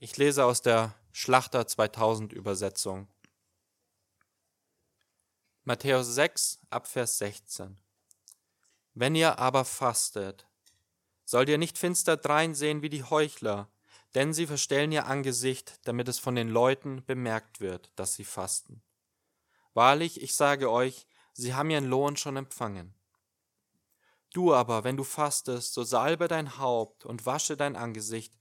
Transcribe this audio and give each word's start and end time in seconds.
Ich 0.00 0.16
lese 0.16 0.44
aus 0.44 0.62
der 0.62 0.94
Schlachter 1.10 1.66
2000 1.66 2.32
Übersetzung. 2.32 3.08
Matthäus 5.64 6.06
6, 6.14 6.60
Abvers 6.70 7.18
16. 7.18 7.76
Wenn 8.94 9.16
ihr 9.16 9.40
aber 9.40 9.64
fastet, 9.64 10.46
sollt 11.24 11.48
ihr 11.48 11.58
nicht 11.58 11.78
finster 11.78 12.16
dreinsehen 12.16 12.80
wie 12.80 12.90
die 12.90 13.02
Heuchler, 13.02 13.72
denn 14.14 14.32
sie 14.32 14.46
verstellen 14.46 14.92
ihr 14.92 15.06
Angesicht, 15.06 15.80
damit 15.82 16.06
es 16.06 16.20
von 16.20 16.36
den 16.36 16.48
Leuten 16.48 17.04
bemerkt 17.04 17.60
wird, 17.60 17.90
dass 17.96 18.14
sie 18.14 18.24
fasten. 18.24 18.84
Wahrlich, 19.74 20.22
ich 20.22 20.36
sage 20.36 20.70
euch, 20.70 21.08
sie 21.32 21.54
haben 21.54 21.70
ihren 21.70 21.88
Lohn 21.88 22.16
schon 22.16 22.36
empfangen. 22.36 22.94
Du 24.32 24.54
aber, 24.54 24.84
wenn 24.84 24.96
du 24.96 25.02
fastest, 25.02 25.74
so 25.74 25.82
salbe 25.82 26.28
dein 26.28 26.58
Haupt 26.58 27.04
und 27.04 27.26
wasche 27.26 27.56
dein 27.56 27.74
Angesicht, 27.74 28.32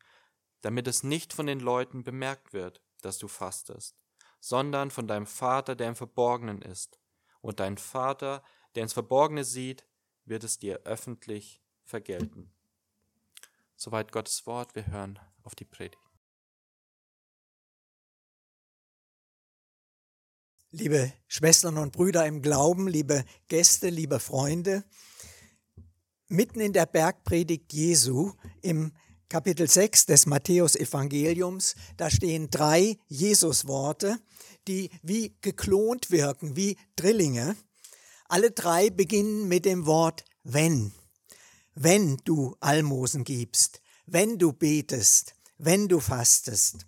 damit 0.62 0.88
es 0.88 1.04
nicht 1.04 1.34
von 1.34 1.46
den 1.46 1.60
Leuten 1.60 2.04
bemerkt 2.04 2.54
wird, 2.54 2.82
dass 3.02 3.18
du 3.18 3.28
fastest, 3.28 3.96
sondern 4.40 4.92
von 4.92 5.08
deinem 5.08 5.28
Vater, 5.28 5.76
der 5.76 5.90
im 5.90 5.96
Verborgenen 5.96 6.62
ist. 6.62 7.00
Und 7.42 7.60
dein 7.60 7.78
Vater, 7.78 8.44
der 8.76 8.84
ins 8.84 8.94
Verborgene 8.94 9.44
sieht, 9.44 9.86
wird 10.26 10.44
es 10.44 10.60
dir 10.60 10.82
öffentlich 10.84 11.62
vergelten. 11.84 12.54
Soweit 13.76 14.12
Gottes 14.12 14.46
Wort, 14.46 14.76
wir 14.76 14.88
hören 14.88 15.20
auf 15.44 15.56
die 15.56 15.66
Predigt. 15.66 16.02
Liebe 20.72 21.14
Schwestern 21.28 21.78
und 21.78 21.94
Brüder 21.94 22.26
im 22.26 22.42
Glauben, 22.42 22.88
liebe 22.88 23.24
Gäste, 23.48 23.90
liebe 23.90 24.20
Freunde, 24.20 24.84
mitten 26.28 26.60
in 26.60 26.74
der 26.74 26.86
Bergpredigt 26.86 27.72
Jesu 27.72 28.34
im 28.62 28.94
Kapitel 29.30 29.68
6 29.68 30.06
des 30.06 30.26
Matthäus-Evangeliums, 30.26 31.76
da 31.98 32.10
stehen 32.10 32.50
drei 32.50 32.98
Jesus-Worte, 33.10 34.22
die 34.70 34.90
wie 35.04 35.36
geklont 35.42 36.12
wirken, 36.12 36.56
wie 36.56 36.78
Drillinge. 36.96 37.58
Alle 38.30 38.52
drei 38.52 38.90
beginnen 38.90 39.50
mit 39.50 39.66
dem 39.66 39.86
Wort 39.86 40.24
wenn. 40.46 40.94
Wenn 41.76 42.16
du 42.24 42.56
Almosen 42.62 43.26
gibst, 43.26 43.82
wenn 44.06 44.38
du 44.38 44.54
betest, 44.54 45.36
wenn 45.58 45.90
du 45.90 46.00
fastest. 46.00 46.87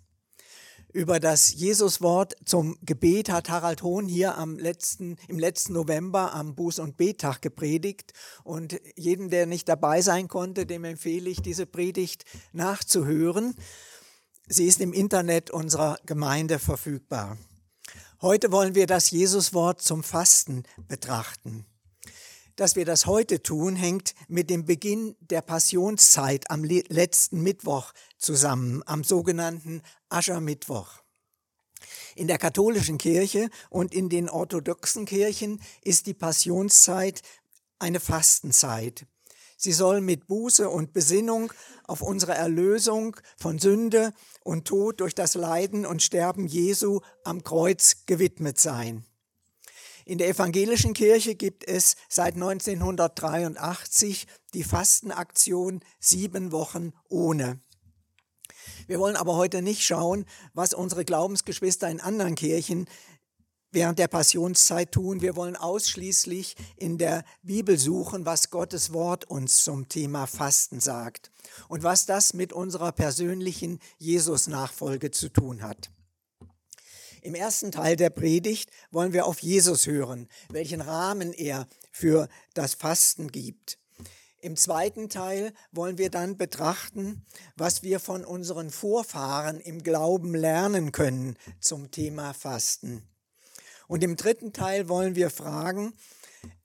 Über 0.92 1.20
das 1.20 1.54
Jesuswort 1.54 2.34
zum 2.44 2.76
Gebet 2.82 3.30
hat 3.30 3.48
Harald 3.48 3.82
Hohn 3.84 4.08
hier 4.08 4.36
am 4.36 4.58
letzten, 4.58 5.18
im 5.28 5.38
letzten 5.38 5.74
November 5.74 6.34
am 6.34 6.54
Buß- 6.56 6.80
und 6.80 6.96
Bettag 6.96 7.42
gepredigt. 7.42 8.12
Und 8.42 8.80
jeden, 8.96 9.30
der 9.30 9.46
nicht 9.46 9.68
dabei 9.68 10.02
sein 10.02 10.26
konnte, 10.26 10.66
dem 10.66 10.84
empfehle 10.84 11.30
ich, 11.30 11.42
diese 11.42 11.64
Predigt 11.64 12.24
nachzuhören. 12.52 13.54
Sie 14.48 14.66
ist 14.66 14.80
im 14.80 14.92
Internet 14.92 15.50
unserer 15.52 15.96
Gemeinde 16.06 16.58
verfügbar. 16.58 17.38
Heute 18.20 18.50
wollen 18.50 18.74
wir 18.74 18.88
das 18.88 19.12
Jesuswort 19.12 19.80
zum 19.80 20.02
Fasten 20.02 20.64
betrachten. 20.88 21.66
Dass 22.60 22.76
wir 22.76 22.84
das 22.84 23.06
heute 23.06 23.42
tun, 23.42 23.74
hängt 23.74 24.14
mit 24.28 24.50
dem 24.50 24.66
Beginn 24.66 25.16
der 25.20 25.40
Passionszeit 25.40 26.50
am 26.50 26.62
letzten 26.62 27.42
Mittwoch 27.42 27.94
zusammen, 28.18 28.82
am 28.84 29.02
sogenannten 29.02 29.80
Aschermittwoch. 30.10 31.00
In 32.16 32.26
der 32.26 32.36
katholischen 32.36 32.98
Kirche 32.98 33.48
und 33.70 33.94
in 33.94 34.10
den 34.10 34.28
orthodoxen 34.28 35.06
Kirchen 35.06 35.62
ist 35.82 36.04
die 36.06 36.12
Passionszeit 36.12 37.22
eine 37.78 37.98
Fastenzeit. 37.98 39.06
Sie 39.56 39.72
soll 39.72 40.02
mit 40.02 40.26
Buße 40.26 40.68
und 40.68 40.92
Besinnung 40.92 41.54
auf 41.84 42.02
unsere 42.02 42.34
Erlösung 42.34 43.16
von 43.38 43.58
Sünde 43.58 44.12
und 44.44 44.68
Tod 44.68 45.00
durch 45.00 45.14
das 45.14 45.32
Leiden 45.32 45.86
und 45.86 46.02
Sterben 46.02 46.46
Jesu 46.46 47.00
am 47.24 47.42
Kreuz 47.42 48.04
gewidmet 48.04 48.60
sein. 48.60 49.06
In 50.10 50.18
der 50.18 50.28
evangelischen 50.28 50.92
Kirche 50.92 51.36
gibt 51.36 51.62
es 51.68 51.94
seit 52.08 52.34
1983 52.34 54.26
die 54.54 54.64
Fastenaktion 54.64 55.84
Sieben 56.00 56.50
Wochen 56.50 56.92
ohne. 57.08 57.60
Wir 58.88 58.98
wollen 58.98 59.14
aber 59.14 59.36
heute 59.36 59.62
nicht 59.62 59.84
schauen, 59.84 60.24
was 60.52 60.74
unsere 60.74 61.04
Glaubensgeschwister 61.04 61.88
in 61.88 62.00
anderen 62.00 62.34
Kirchen 62.34 62.86
während 63.70 64.00
der 64.00 64.08
Passionszeit 64.08 64.90
tun. 64.90 65.20
Wir 65.20 65.36
wollen 65.36 65.54
ausschließlich 65.54 66.56
in 66.76 66.98
der 66.98 67.22
Bibel 67.42 67.78
suchen, 67.78 68.26
was 68.26 68.50
Gottes 68.50 68.92
Wort 68.92 69.30
uns 69.30 69.62
zum 69.62 69.88
Thema 69.88 70.26
Fasten 70.26 70.80
sagt 70.80 71.30
und 71.68 71.84
was 71.84 72.06
das 72.06 72.34
mit 72.34 72.52
unserer 72.52 72.90
persönlichen 72.90 73.78
Jesus-Nachfolge 73.98 75.12
zu 75.12 75.28
tun 75.28 75.62
hat. 75.62 75.92
Im 77.22 77.34
ersten 77.34 77.70
Teil 77.70 77.96
der 77.96 78.10
Predigt 78.10 78.70
wollen 78.90 79.12
wir 79.12 79.26
auf 79.26 79.40
Jesus 79.40 79.86
hören, 79.86 80.28
welchen 80.48 80.80
Rahmen 80.80 81.32
er 81.32 81.66
für 81.92 82.28
das 82.54 82.74
Fasten 82.74 83.28
gibt. 83.30 83.78
Im 84.40 84.56
zweiten 84.56 85.10
Teil 85.10 85.52
wollen 85.70 85.98
wir 85.98 86.08
dann 86.08 86.38
betrachten, 86.38 87.26
was 87.56 87.82
wir 87.82 88.00
von 88.00 88.24
unseren 88.24 88.70
Vorfahren 88.70 89.60
im 89.60 89.82
Glauben 89.82 90.34
lernen 90.34 90.92
können 90.92 91.36
zum 91.60 91.90
Thema 91.90 92.32
Fasten. 92.32 93.02
Und 93.86 94.02
im 94.02 94.16
dritten 94.16 94.54
Teil 94.54 94.88
wollen 94.88 95.14
wir 95.14 95.28
fragen, 95.28 95.92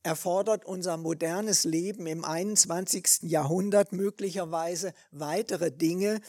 erfordert 0.04 0.64
unser 0.64 0.96
modernes 0.96 1.66
Leben 1.66 2.08
im 2.08 2.24
21. 2.24 3.24
Jahrhundert 3.24 3.92
möglicherweise 3.92 4.94
weitere 5.12 5.70
Dinge, 5.70 6.22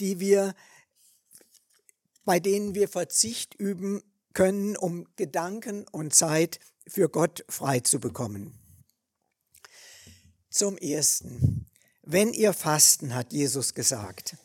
die 0.00 0.18
wir 0.18 0.54
bei 2.28 2.40
denen 2.40 2.74
wir 2.74 2.88
Verzicht 2.90 3.54
üben 3.54 4.02
können, 4.34 4.76
um 4.76 5.06
Gedanken 5.16 5.88
und 5.88 6.14
Zeit 6.14 6.60
für 6.86 7.08
Gott 7.08 7.42
frei 7.48 7.80
zu 7.80 8.00
bekommen. 8.00 8.52
Zum 10.50 10.76
Ersten, 10.76 11.64
wenn 12.02 12.34
ihr 12.34 12.52
fasten, 12.52 13.14
hat 13.14 13.32
Jesus 13.32 13.72
gesagt. 13.72 14.36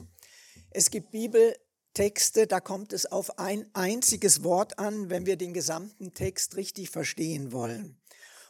Es 0.69 0.91
gibt 0.91 1.11
Bibeltexte, 1.11 2.47
da 2.47 2.61
kommt 2.61 2.93
es 2.93 3.05
auf 3.05 3.37
ein 3.37 3.69
einziges 3.73 4.45
Wort 4.45 4.79
an, 4.79 5.09
wenn 5.09 5.25
wir 5.25 5.35
den 5.35 5.53
gesamten 5.53 6.13
Text 6.13 6.55
richtig 6.55 6.89
verstehen 6.89 7.51
wollen. 7.51 8.01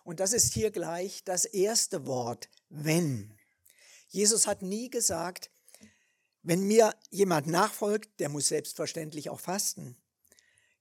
Und 0.04 0.20
das 0.20 0.34
ist 0.34 0.54
hier 0.54 0.70
gleich 0.70 1.24
das 1.24 1.46
erste 1.46 2.06
Wort, 2.06 2.50
wenn. 2.70 3.34
Jesus 4.10 4.46
hat 4.46 4.62
nie 4.62 4.92
gesagt, 4.92 5.50
wenn 6.44 6.64
mir 6.64 6.94
jemand 7.09 7.48
nachfolgt, 7.48 8.20
der 8.20 8.30
muss 8.30 8.50
selbstverständlich 8.50 9.30
auch 9.30 9.40
fasten. 9.40 9.98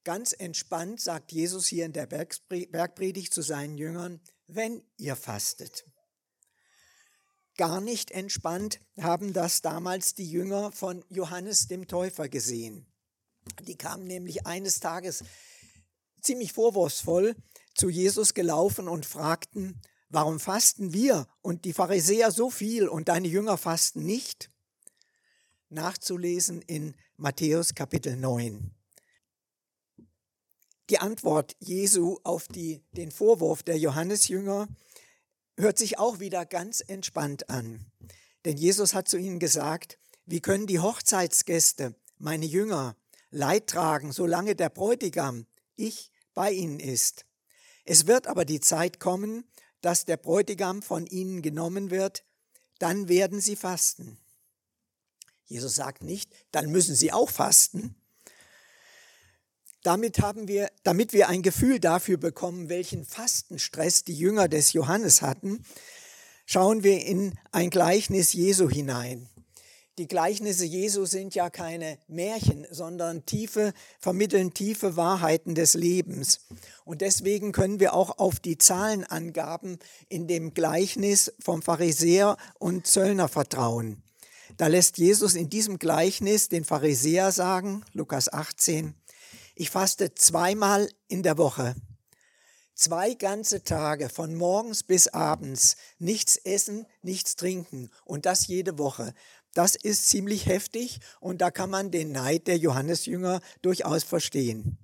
Ganz 0.05 0.33
entspannt 0.33 1.01
sagt 1.01 1.31
Jesus 1.31 1.69
hier 1.69 1.87
in 1.87 1.93
der 1.93 2.07
Bergpredigt 2.07 3.33
zu 3.33 3.43
seinen 3.43 3.79
Jüngern, 3.79 4.21
wenn 4.49 4.83
ihr 4.97 5.15
fastet. 5.15 5.85
Gar 7.57 7.81
nicht 7.81 8.11
entspannt 8.11 8.81
haben 9.01 9.33
das 9.33 9.63
damals 9.63 10.15
die 10.15 10.29
Jünger 10.29 10.73
von 10.73 11.05
Johannes 11.09 11.69
dem 11.69 11.87
Täufer 11.87 12.29
gesehen. 12.29 12.87
Die 13.63 13.77
kamen 13.77 14.07
nämlich 14.07 14.47
eines 14.47 14.81
Tages 14.81 15.23
ziemlich 16.21 16.53
vorwurfsvoll 16.53 17.37
zu 17.75 17.89
Jesus 17.89 18.35
gelaufen 18.35 18.89
und 18.89 19.07
fragten, 19.07 19.81
warum 20.09 20.41
fasten 20.41 20.93
wir 20.93 21.27
und 21.43 21.65
die 21.65 21.73
Pharisäer 21.73 22.31
so 22.31 22.51
viel 22.51 22.89
und 22.89 23.09
deine 23.09 23.29
Jünger 23.29 23.59
fasten 23.59 24.05
nicht? 24.05 24.52
Nachzulesen 25.73 26.63
in 26.63 26.95
Matthäus 27.17 27.75
Kapitel 27.75 28.17
9. 28.17 28.71
Die 30.91 30.99
Antwort 30.99 31.57
Jesu 31.59 32.19
auf 32.25 32.49
die, 32.49 32.83
den 32.93 33.11
Vorwurf 33.11 33.63
der 33.63 33.79
Johannesjünger 33.79 34.69
hört 35.57 35.79
sich 35.79 35.99
auch 35.99 36.21
wieder 36.21 36.45
ganz 36.45 36.83
entspannt 36.87 37.49
an. 37.49 37.87
Denn 38.45 38.57
Jesus 38.57 38.95
hat 38.95 39.09
zu 39.09 39.17
ihnen 39.17 39.39
gesagt, 39.39 39.99
wie 40.27 40.41
können 40.41 40.67
die 40.67 40.81
Hochzeitsgäste, 40.81 41.95
meine 42.19 42.47
Jünger, 42.47 42.97
Leid 43.31 43.69
tragen, 43.69 44.13
solange 44.13 44.55
der 44.55 44.69
Bräutigam, 44.69 45.47
ich, 45.77 46.11
bei 46.35 46.53
ihnen 46.53 46.81
ist. 46.81 47.25
Es 47.85 48.07
wird 48.07 48.27
aber 48.27 48.45
die 48.45 48.61
Zeit 48.61 49.01
kommen, 49.01 49.45
dass 49.81 50.05
der 50.05 50.17
Bräutigam 50.17 50.83
von 50.83 51.07
ihnen 51.07 51.43
genommen 51.43 51.91
wird, 51.91 52.25
dann 52.79 53.09
werden 53.09 53.41
sie 53.41 53.57
fasten. 53.57 54.19
Jesus 55.53 55.75
sagt 55.75 56.03
nicht, 56.03 56.31
dann 56.51 56.71
müssen 56.71 56.95
sie 56.95 57.13
auch 57.13 57.29
fasten. 57.29 57.95
Damit 59.83 60.21
haben 60.21 60.49
wir, 60.49 60.71
damit 60.83 61.13
wir 61.13 61.29
ein 61.29 61.43
Gefühl 61.43 61.79
dafür 61.79 62.17
bekommen, 62.17 62.71
welchen 62.71 63.05
Fastenstress 63.05 64.05
die 64.05 64.15
Jünger 64.15 64.49
des 64.49 64.73
Johannes 64.73 65.21
hatten, 65.21 65.63
schauen 66.47 66.85
wir 66.85 67.05
in 67.05 67.39
ein 67.51 67.69
Gleichnis 67.69 68.33
Jesu 68.33 68.71
hinein. 68.71 69.29
Die 69.99 70.09
Gleichnisse 70.09 70.65
Jesu 70.65 71.05
sind 71.05 71.35
ja 71.35 71.51
keine 71.51 71.99
Märchen, 72.09 72.67
sondern 72.71 73.27
tiefe, 73.27 73.75
vermitteln 74.01 74.55
tiefe 74.55 74.97
Wahrheiten 74.97 75.55
des 75.55 75.75
Lebens. 75.75 76.47
Und 76.87 77.03
deswegen 77.03 77.53
können 77.53 77.79
wir 77.79 77.93
auch 77.93 78.17
auf 78.19 78.41
die 78.41 78.57
Zahlenangaben 78.57 79.79
in 80.09 80.27
dem 80.29 80.55
Gleichnis 80.55 81.35
vom 81.39 81.61
Pharisäer 81.61 82.39
und 82.59 82.87
Zöllner 82.87 83.29
vertrauen. 83.29 84.03
Da 84.57 84.67
lässt 84.67 84.99
Jesus 84.99 85.35
in 85.35 85.49
diesem 85.49 85.79
Gleichnis 85.79 86.49
den 86.49 86.65
Pharisäer 86.65 87.33
sagen, 87.33 87.85
Lukas 87.93 88.33
18, 88.33 88.95
ich 89.55 89.71
faste 89.71 90.15
zweimal 90.15 90.89
in 91.09 91.23
der 91.23 91.39
Woche. 91.39 91.75
Zwei 92.75 93.15
ganze 93.15 93.63
Tage 93.63 94.09
von 94.09 94.35
morgens 94.35 94.83
bis 94.83 95.09
abends 95.09 95.77
nichts 95.99 96.37
essen, 96.37 96.87
nichts 97.03 97.37
trinken 97.37 97.91
und 98.05 98.27
das 98.27 98.47
jede 98.47 98.79
Woche. 98.79 99.15
Das 99.55 99.77
ist 99.77 100.09
ziemlich 100.09 100.47
heftig 100.47 101.01
und 101.21 101.43
da 101.43 101.51
kann 101.51 101.71
man 101.71 101.91
den 101.91 102.13
Neid 102.13 102.47
der 102.47 102.57
Johannesjünger 102.57 103.41
durchaus 103.61 104.05
verstehen. 104.05 104.79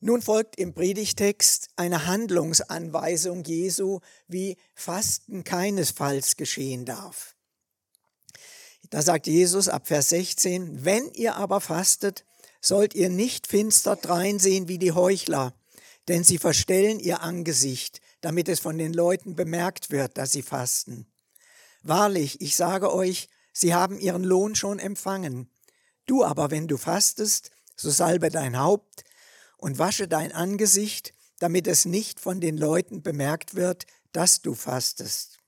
Nun 0.00 0.20
folgt 0.20 0.58
im 0.58 0.74
Predigtext 0.74 1.70
eine 1.76 2.06
Handlungsanweisung 2.06 3.44
Jesu, 3.44 4.00
wie 4.28 4.58
Fasten 4.74 5.42
keinesfalls 5.42 6.36
geschehen 6.36 6.84
darf. 6.84 7.34
Da 8.90 9.02
sagt 9.02 9.26
Jesus 9.26 9.68
ab 9.68 9.88
Vers 9.88 10.10
16, 10.10 10.84
wenn 10.84 11.10
ihr 11.12 11.36
aber 11.36 11.60
fastet, 11.60 12.24
sollt 12.60 12.94
ihr 12.94 13.08
nicht 13.08 13.46
finster 13.46 13.96
dreinsehen 13.96 14.68
wie 14.68 14.78
die 14.78 14.92
Heuchler, 14.92 15.54
denn 16.08 16.24
sie 16.24 16.38
verstellen 16.38 17.00
ihr 17.00 17.22
Angesicht, 17.22 18.00
damit 18.20 18.48
es 18.48 18.60
von 18.60 18.78
den 18.78 18.92
Leuten 18.92 19.34
bemerkt 19.34 19.90
wird, 19.90 20.18
dass 20.18 20.32
sie 20.32 20.42
fasten. 20.42 21.06
Wahrlich, 21.82 22.40
ich 22.40 22.54
sage 22.54 22.92
euch, 22.92 23.28
sie 23.52 23.74
haben 23.74 23.98
ihren 23.98 24.24
Lohn 24.24 24.54
schon 24.54 24.78
empfangen. 24.78 25.48
Du 26.04 26.22
aber, 26.22 26.50
wenn 26.50 26.68
du 26.68 26.76
fastest, 26.76 27.50
so 27.76 27.90
salbe 27.90 28.28
dein 28.28 28.58
Haupt 28.58 29.04
und 29.56 29.78
wasche 29.78 30.08
dein 30.08 30.32
Angesicht, 30.32 31.14
damit 31.38 31.66
es 31.66 31.84
nicht 31.84 32.20
von 32.20 32.40
den 32.40 32.56
Leuten 32.56 33.02
bemerkt 33.02 33.54
wird, 33.54 33.86
dass 34.12 34.40
du 34.42 34.54
fastest. 34.54 35.38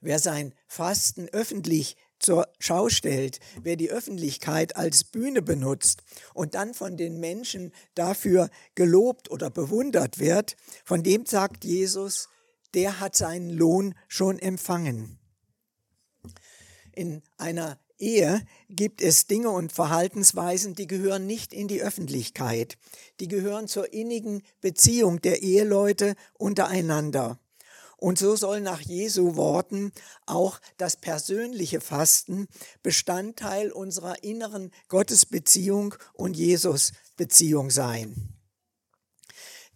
Wer 0.00 0.18
sein 0.18 0.54
Fasten 0.66 1.28
öffentlich 1.30 1.96
zur 2.18 2.48
Schau 2.58 2.88
stellt, 2.88 3.38
wer 3.62 3.76
die 3.76 3.90
Öffentlichkeit 3.90 4.76
als 4.76 5.04
Bühne 5.04 5.42
benutzt 5.42 6.02
und 6.32 6.54
dann 6.54 6.74
von 6.74 6.96
den 6.96 7.20
Menschen 7.20 7.72
dafür 7.94 8.50
gelobt 8.74 9.30
oder 9.30 9.50
bewundert 9.50 10.18
wird, 10.18 10.56
von 10.84 11.02
dem 11.02 11.26
sagt 11.26 11.64
Jesus, 11.64 12.28
der 12.72 13.00
hat 13.00 13.14
seinen 13.16 13.50
Lohn 13.50 13.94
schon 14.08 14.38
empfangen. 14.38 15.18
In 16.92 17.22
einer 17.36 17.78
Ehe 17.98 18.44
gibt 18.68 19.00
es 19.00 19.26
Dinge 19.26 19.50
und 19.50 19.72
Verhaltensweisen, 19.72 20.74
die 20.74 20.86
gehören 20.86 21.26
nicht 21.26 21.52
in 21.52 21.68
die 21.68 21.82
Öffentlichkeit. 21.82 22.76
Die 23.20 23.28
gehören 23.28 23.68
zur 23.68 23.92
innigen 23.92 24.42
Beziehung 24.60 25.20
der 25.22 25.42
Eheleute 25.42 26.14
untereinander. 26.34 27.38
Und 27.96 28.18
so 28.18 28.36
soll 28.36 28.60
nach 28.60 28.80
Jesu 28.80 29.36
Worten 29.36 29.92
auch 30.26 30.60
das 30.76 30.96
persönliche 30.96 31.80
Fasten 31.80 32.48
Bestandteil 32.82 33.70
unserer 33.70 34.22
inneren 34.22 34.72
Gottesbeziehung 34.88 35.94
und 36.12 36.36
Jesus-Beziehung 36.36 37.70
sein. 37.70 38.34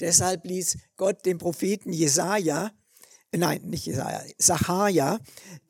Deshalb 0.01 0.45
ließ 0.45 0.79
Gott 0.97 1.25
dem 1.27 1.39
Propheten 1.39 1.93
Jesaja, 1.93 2.71
nein, 3.33 3.63
nicht 3.65 3.87
Jesaja, 3.87 4.23
Sacharja, 4.39 5.19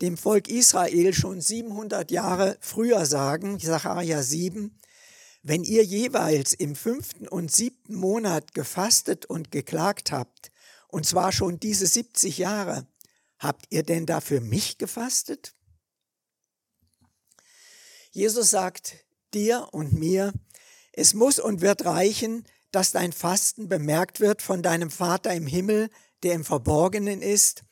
dem 0.00 0.16
Volk 0.16 0.48
Israel 0.48 1.12
schon 1.12 1.40
700 1.40 2.10
Jahre 2.10 2.56
früher 2.60 3.04
sagen, 3.06 3.58
Sacharja 3.58 4.22
7, 4.22 4.78
wenn 5.42 5.64
ihr 5.64 5.84
jeweils 5.84 6.52
im 6.52 6.76
fünften 6.76 7.26
und 7.26 7.50
siebten 7.50 7.94
Monat 7.94 8.54
gefastet 8.54 9.26
und 9.26 9.50
geklagt 9.50 10.12
habt, 10.12 10.50
und 10.88 11.06
zwar 11.06 11.32
schon 11.32 11.60
diese 11.60 11.86
70 11.86 12.38
Jahre. 12.38 12.86
Habt 13.38 13.66
ihr 13.70 13.82
denn 13.82 14.06
da 14.06 14.20
für 14.20 14.40
mich 14.40 14.78
gefastet? 14.78 15.54
Jesus 18.10 18.50
sagt 18.50 19.04
dir 19.32 19.68
und 19.72 19.92
mir, 19.92 20.32
es 20.92 21.14
muss 21.14 21.38
und 21.38 21.60
wird 21.60 21.84
reichen, 21.84 22.44
dass 22.72 22.92
dein 22.92 23.12
Fasten 23.12 23.68
bemerkt 23.68 24.20
wird 24.20 24.42
von 24.42 24.62
deinem 24.62 24.90
Vater 24.90 25.32
im 25.34 25.46
Himmel, 25.46 25.90
der 26.22 26.34
im 26.34 26.44
Verborgenen 26.44 27.22
ist, 27.22 27.64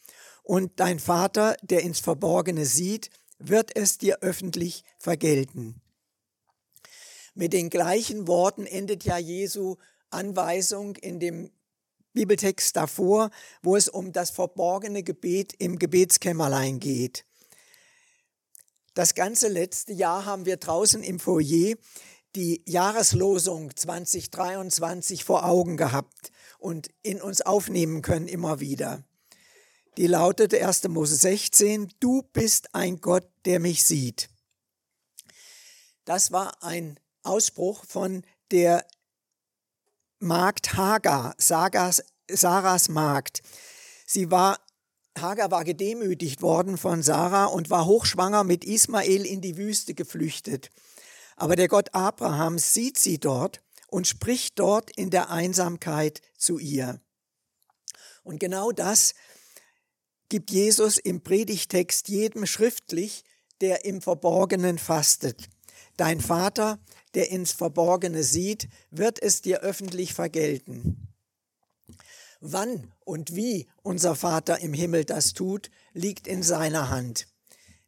und 0.42 0.78
dein 0.78 1.00
Vater, 1.00 1.56
der 1.62 1.82
ins 1.82 1.98
Verborgene 1.98 2.66
sieht, 2.66 3.10
wird 3.40 3.74
es 3.74 3.98
dir 3.98 4.18
öffentlich 4.20 4.84
vergelten. 4.96 5.82
Mit 7.34 7.52
den 7.52 7.68
gleichen 7.68 8.28
Worten 8.28 8.64
endet 8.64 9.02
ja 9.02 9.18
Jesu 9.18 9.74
Anweisung 10.10 10.94
in 10.94 11.18
dem 11.18 11.50
Bibeltext 12.12 12.76
davor, 12.76 13.30
wo 13.62 13.74
es 13.74 13.88
um 13.88 14.12
das 14.12 14.30
verborgene 14.30 15.02
Gebet 15.02 15.52
im 15.58 15.80
Gebetskämmerlein 15.80 16.78
geht. 16.78 17.26
Das 18.94 19.14
ganze 19.14 19.48
letzte 19.48 19.92
Jahr 19.92 20.24
haben 20.24 20.46
wir 20.46 20.56
draußen 20.56 21.02
im 21.02 21.18
Foyer 21.18 21.74
die 22.36 22.62
Jahreslosung 22.66 23.74
2023 23.74 25.24
vor 25.24 25.44
Augen 25.44 25.76
gehabt 25.76 26.30
und 26.66 26.90
in 27.04 27.22
uns 27.22 27.42
aufnehmen 27.42 28.02
können 28.02 28.26
immer 28.26 28.58
wieder. 28.58 29.04
Die 29.96 30.08
lautete 30.08 30.66
1. 30.66 30.88
Mose 30.88 31.14
16, 31.14 31.92
Du 32.00 32.22
bist 32.32 32.74
ein 32.74 33.00
Gott, 33.00 33.30
der 33.44 33.60
mich 33.60 33.84
sieht. 33.84 34.28
Das 36.04 36.32
war 36.32 36.60
ein 36.64 36.98
Ausspruch 37.22 37.84
von 37.84 38.24
der 38.50 38.84
Magd 40.18 40.76
Hagar, 40.76 41.36
Sagas, 41.38 42.02
Sarahs 42.28 42.88
Magd. 42.88 43.42
Sie 44.04 44.32
war, 44.32 44.58
Hagar 45.16 45.52
war 45.52 45.62
gedemütigt 45.62 46.42
worden 46.42 46.78
von 46.78 47.00
Sarah 47.00 47.44
und 47.44 47.70
war 47.70 47.86
hochschwanger 47.86 48.42
mit 48.42 48.64
Ismael 48.64 49.24
in 49.24 49.40
die 49.40 49.56
Wüste 49.56 49.94
geflüchtet. 49.94 50.70
Aber 51.36 51.54
der 51.54 51.68
Gott 51.68 51.94
Abrahams 51.94 52.74
sieht 52.74 52.98
sie 52.98 53.18
dort 53.18 53.62
und 53.96 54.06
spricht 54.06 54.58
dort 54.58 54.90
in 54.90 55.08
der 55.08 55.30
Einsamkeit 55.30 56.20
zu 56.36 56.58
ihr. 56.58 57.00
Und 58.24 58.38
genau 58.38 58.70
das 58.70 59.14
gibt 60.28 60.50
Jesus 60.50 60.98
im 60.98 61.22
Predigtext 61.22 62.06
jedem 62.10 62.44
schriftlich, 62.44 63.24
der 63.62 63.86
im 63.86 64.02
Verborgenen 64.02 64.76
fastet. 64.76 65.48
Dein 65.96 66.20
Vater, 66.20 66.78
der 67.14 67.30
ins 67.30 67.52
Verborgene 67.52 68.22
sieht, 68.22 68.68
wird 68.90 69.22
es 69.22 69.40
dir 69.40 69.60
öffentlich 69.60 70.12
vergelten. 70.12 71.08
Wann 72.40 72.92
und 73.06 73.34
wie 73.34 73.66
unser 73.82 74.14
Vater 74.14 74.60
im 74.60 74.74
Himmel 74.74 75.06
das 75.06 75.32
tut, 75.32 75.70
liegt 75.94 76.26
in 76.26 76.42
seiner 76.42 76.90
Hand. 76.90 77.28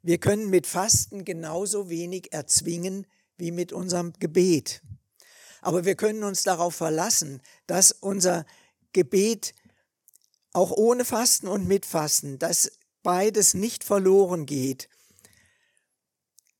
Wir 0.00 0.16
können 0.16 0.48
mit 0.48 0.66
Fasten 0.66 1.26
genauso 1.26 1.90
wenig 1.90 2.32
erzwingen 2.32 3.06
wie 3.36 3.50
mit 3.50 3.74
unserem 3.74 4.14
Gebet. 4.14 4.80
Aber 5.60 5.84
wir 5.84 5.94
können 5.94 6.24
uns 6.24 6.42
darauf 6.42 6.74
verlassen, 6.74 7.42
dass 7.66 7.92
unser 7.92 8.46
Gebet 8.92 9.54
auch 10.52 10.70
ohne 10.70 11.04
Fasten 11.04 11.48
und 11.48 11.66
mit 11.66 11.86
Fasten, 11.86 12.38
dass 12.38 12.72
beides 13.02 13.54
nicht 13.54 13.84
verloren 13.84 14.46
geht 14.46 14.88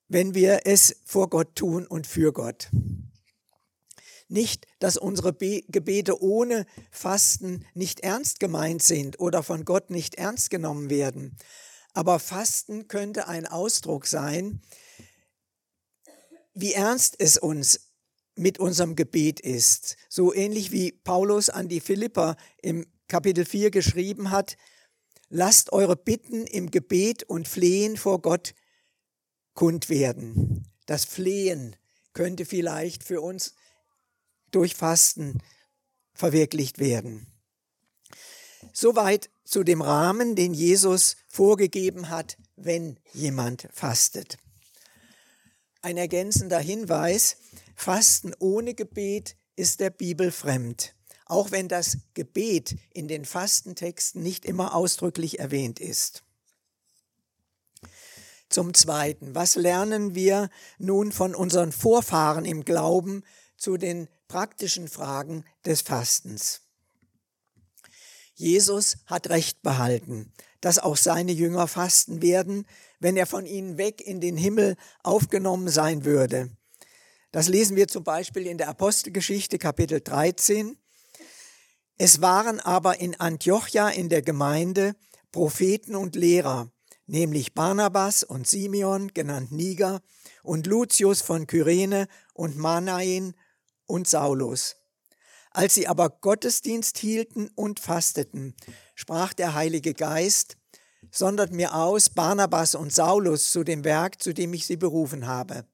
wenn 0.08 0.34
wir 0.34 0.62
es 0.64 0.96
vor 1.04 1.28
Gott 1.28 1.54
tun 1.54 1.86
und 1.86 2.06
für 2.06 2.32
Gott. 2.32 2.70
Nicht, 4.28 4.66
dass 4.78 4.96
unsere 4.96 5.32
Gebete 5.32 6.22
ohne 6.22 6.66
Fasten 6.90 7.64
nicht 7.74 8.00
ernst 8.00 8.40
gemeint 8.40 8.82
sind 8.82 9.20
oder 9.20 9.42
von 9.42 9.64
Gott 9.64 9.90
nicht 9.90 10.16
ernst 10.16 10.50
genommen 10.50 10.90
werden. 10.90 11.36
Aber 11.94 12.18
Fasten 12.18 12.88
könnte 12.88 13.28
ein 13.28 13.46
Ausdruck 13.46 14.06
sein, 14.06 14.60
wie 16.54 16.72
ernst 16.72 17.14
es 17.18 17.38
uns 17.38 17.87
mit 18.38 18.58
unserem 18.58 18.96
Gebet 18.96 19.40
ist. 19.40 19.96
So 20.08 20.32
ähnlich 20.32 20.72
wie 20.72 20.92
Paulus 20.92 21.50
an 21.50 21.68
die 21.68 21.80
Philipper 21.80 22.36
im 22.62 22.86
Kapitel 23.08 23.44
4 23.44 23.70
geschrieben 23.70 24.30
hat, 24.30 24.56
lasst 25.28 25.72
eure 25.72 25.96
Bitten 25.96 26.46
im 26.46 26.70
Gebet 26.70 27.24
und 27.24 27.48
Flehen 27.48 27.96
vor 27.96 28.20
Gott 28.20 28.54
kund 29.54 29.88
werden. 29.88 30.66
Das 30.86 31.04
Flehen 31.04 31.76
könnte 32.12 32.44
vielleicht 32.44 33.04
für 33.04 33.20
uns 33.20 33.54
durch 34.50 34.74
Fasten 34.74 35.42
verwirklicht 36.14 36.78
werden. 36.78 37.26
Soweit 38.72 39.30
zu 39.44 39.64
dem 39.64 39.82
Rahmen, 39.82 40.36
den 40.36 40.54
Jesus 40.54 41.16
vorgegeben 41.26 42.08
hat, 42.10 42.36
wenn 42.56 42.98
jemand 43.12 43.68
fastet. 43.72 44.36
Ein 45.80 45.96
ergänzender 45.96 46.58
Hinweis, 46.58 47.36
Fasten 47.80 48.34
ohne 48.40 48.74
Gebet 48.74 49.36
ist 49.54 49.78
der 49.78 49.90
Bibel 49.90 50.32
fremd, 50.32 50.96
auch 51.26 51.52
wenn 51.52 51.68
das 51.68 51.98
Gebet 52.12 52.76
in 52.92 53.06
den 53.06 53.24
Fastentexten 53.24 54.20
nicht 54.20 54.44
immer 54.44 54.74
ausdrücklich 54.74 55.38
erwähnt 55.38 55.78
ist. 55.78 56.24
Zum 58.48 58.74
Zweiten, 58.74 59.36
was 59.36 59.54
lernen 59.54 60.16
wir 60.16 60.50
nun 60.78 61.12
von 61.12 61.36
unseren 61.36 61.70
Vorfahren 61.70 62.44
im 62.44 62.64
Glauben 62.64 63.22
zu 63.56 63.76
den 63.76 64.08
praktischen 64.26 64.88
Fragen 64.88 65.44
des 65.64 65.82
Fastens? 65.82 66.62
Jesus 68.34 68.96
hat 69.06 69.28
Recht 69.28 69.62
behalten. 69.62 70.32
dass 70.60 70.80
auch 70.80 70.96
seine 70.96 71.30
Jünger 71.30 71.68
fasten 71.68 72.20
werden, 72.20 72.66
wenn 72.98 73.16
er 73.16 73.26
von 73.26 73.46
ihnen 73.46 73.78
weg 73.78 74.00
in 74.00 74.20
den 74.20 74.36
Himmel 74.36 74.74
aufgenommen 75.04 75.68
sein 75.68 76.04
würde. 76.04 76.50
Das 77.30 77.46
lesen 77.46 77.76
wir 77.76 77.88
zum 77.88 78.04
Beispiel 78.04 78.46
in 78.46 78.56
der 78.56 78.70
Apostelgeschichte 78.70 79.58
Kapitel 79.58 80.00
13. 80.00 80.78
Es 81.98 82.22
waren 82.22 82.58
aber 82.58 83.00
in 83.00 83.20
Antiochia 83.20 83.90
in 83.90 84.08
der 84.08 84.22
Gemeinde 84.22 84.96
Propheten 85.30 85.94
und 85.94 86.16
Lehrer, 86.16 86.72
nämlich 87.06 87.52
Barnabas 87.52 88.22
und 88.22 88.46
Simeon, 88.46 89.12
genannt 89.12 89.52
Niger, 89.52 90.00
und 90.42 90.66
Lucius 90.66 91.20
von 91.20 91.46
Kyrene 91.46 92.08
und 92.32 92.56
Manaen 92.56 93.34
und 93.84 94.08
Saulus. 94.08 94.76
Als 95.50 95.74
sie 95.74 95.86
aber 95.86 96.08
Gottesdienst 96.08 96.96
hielten 96.96 97.50
und 97.54 97.78
fasteten, 97.78 98.54
sprach 98.94 99.34
der 99.34 99.52
Heilige 99.52 99.92
Geist, 99.92 100.56
sondert 101.10 101.52
mir 101.52 101.74
aus 101.74 102.08
Barnabas 102.08 102.74
und 102.74 102.90
Saulus 102.90 103.50
zu 103.50 103.64
dem 103.64 103.84
Werk, 103.84 104.22
zu 104.22 104.32
dem 104.32 104.54
ich 104.54 104.66
sie 104.66 104.78
berufen 104.78 105.26
habe. 105.26 105.66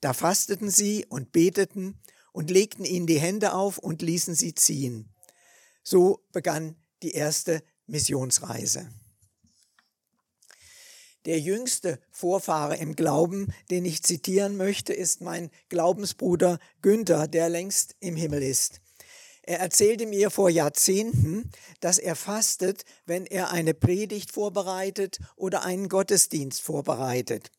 Da 0.00 0.12
fasteten 0.12 0.70
sie 0.70 1.06
und 1.08 1.32
beteten 1.32 2.00
und 2.32 2.50
legten 2.50 2.84
ihnen 2.84 3.06
die 3.06 3.20
Hände 3.20 3.54
auf 3.54 3.78
und 3.78 4.02
ließen 4.02 4.34
sie 4.34 4.54
ziehen. 4.54 5.14
So 5.82 6.24
begann 6.32 6.76
die 7.02 7.12
erste 7.12 7.62
Missionsreise. 7.86 8.90
Der 11.24 11.40
jüngste 11.40 11.98
Vorfahre 12.10 12.76
im 12.76 12.94
Glauben, 12.94 13.52
den 13.70 13.84
ich 13.84 14.02
zitieren 14.02 14.56
möchte, 14.56 14.92
ist 14.92 15.20
mein 15.20 15.50
Glaubensbruder 15.68 16.60
Günther, 16.82 17.26
der 17.26 17.48
längst 17.48 17.96
im 17.98 18.14
Himmel 18.14 18.44
ist. 18.44 18.80
Er 19.42 19.60
erzählte 19.60 20.06
mir 20.06 20.30
vor 20.30 20.50
Jahrzehnten, 20.50 21.50
dass 21.80 21.98
er 21.98 22.16
fastet, 22.16 22.84
wenn 23.06 23.26
er 23.26 23.50
eine 23.50 23.74
Predigt 23.74 24.32
vorbereitet 24.32 25.18
oder 25.36 25.64
einen 25.64 25.88
Gottesdienst 25.88 26.62
vorbereitet. 26.62 27.50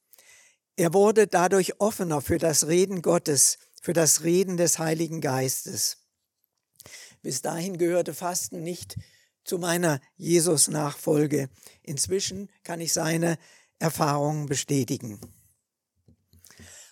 Er 0.77 0.93
wurde 0.93 1.25
dadurch 1.25 1.81
offener 1.81 2.21
für 2.21 2.37
das 2.37 2.67
Reden 2.67 3.01
Gottes, 3.01 3.57
für 3.81 3.93
das 3.93 4.23
Reden 4.23 4.57
des 4.57 4.77
Heiligen 4.77 5.21
Geistes. 5.21 5.97
Bis 7.23 7.41
dahin 7.41 7.79
gehörte 7.79 8.13
Fasten 8.13 8.61
nicht 8.61 8.95
zu 9.43 9.57
meiner 9.57 9.99
Jesus-Nachfolge. 10.17 11.49
Inzwischen 11.81 12.51
kann 12.63 12.79
ich 12.79 12.93
seine 12.93 13.39
Erfahrungen 13.79 14.45
bestätigen. 14.45 15.19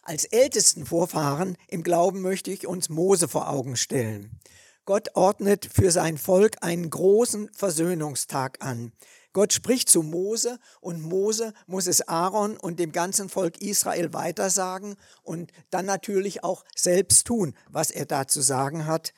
Als 0.01 0.25
ältesten 0.25 0.87
Vorfahren 0.87 1.55
im 1.67 1.83
Glauben 1.83 2.21
möchte 2.21 2.49
ich 2.49 2.65
uns 2.65 2.89
Mose 2.89 3.27
vor 3.27 3.49
Augen 3.49 3.77
stellen. 3.77 4.39
Gott 4.85 5.09
ordnet 5.13 5.69
für 5.71 5.91
sein 5.91 6.17
Volk 6.17 6.57
einen 6.61 6.89
großen 6.89 7.51
Versöhnungstag 7.53 8.63
an. 8.63 8.93
Gott 9.35 9.51
spricht 9.51 9.89
zu 9.89 10.01
Mose 10.01 10.59
und 10.79 11.01
Mose 11.01 11.53
muss 11.67 11.87
es 11.87 12.07
Aaron 12.07 12.55
und 12.55 12.79
dem 12.79 12.93
ganzen 12.93 13.27
Volk 13.27 13.61
Israel 13.61 14.13
weitersagen 14.13 14.95
und 15.23 15.51
dann 15.71 15.85
natürlich 15.85 16.45
auch 16.45 16.63
selbst 16.73 17.27
tun, 17.27 17.53
was 17.69 17.91
er 17.91 18.05
da 18.05 18.29
zu 18.29 18.39
sagen 18.39 18.85
hat. 18.85 19.13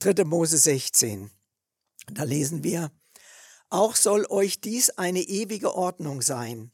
3. 0.00 0.24
Mose 0.24 0.58
16. 0.58 1.30
Da 2.12 2.24
lesen 2.24 2.64
wir, 2.64 2.90
auch 3.70 3.94
soll 3.94 4.26
euch 4.28 4.60
dies 4.60 4.90
eine 4.90 5.20
ewige 5.20 5.76
Ordnung 5.76 6.20
sein. 6.20 6.72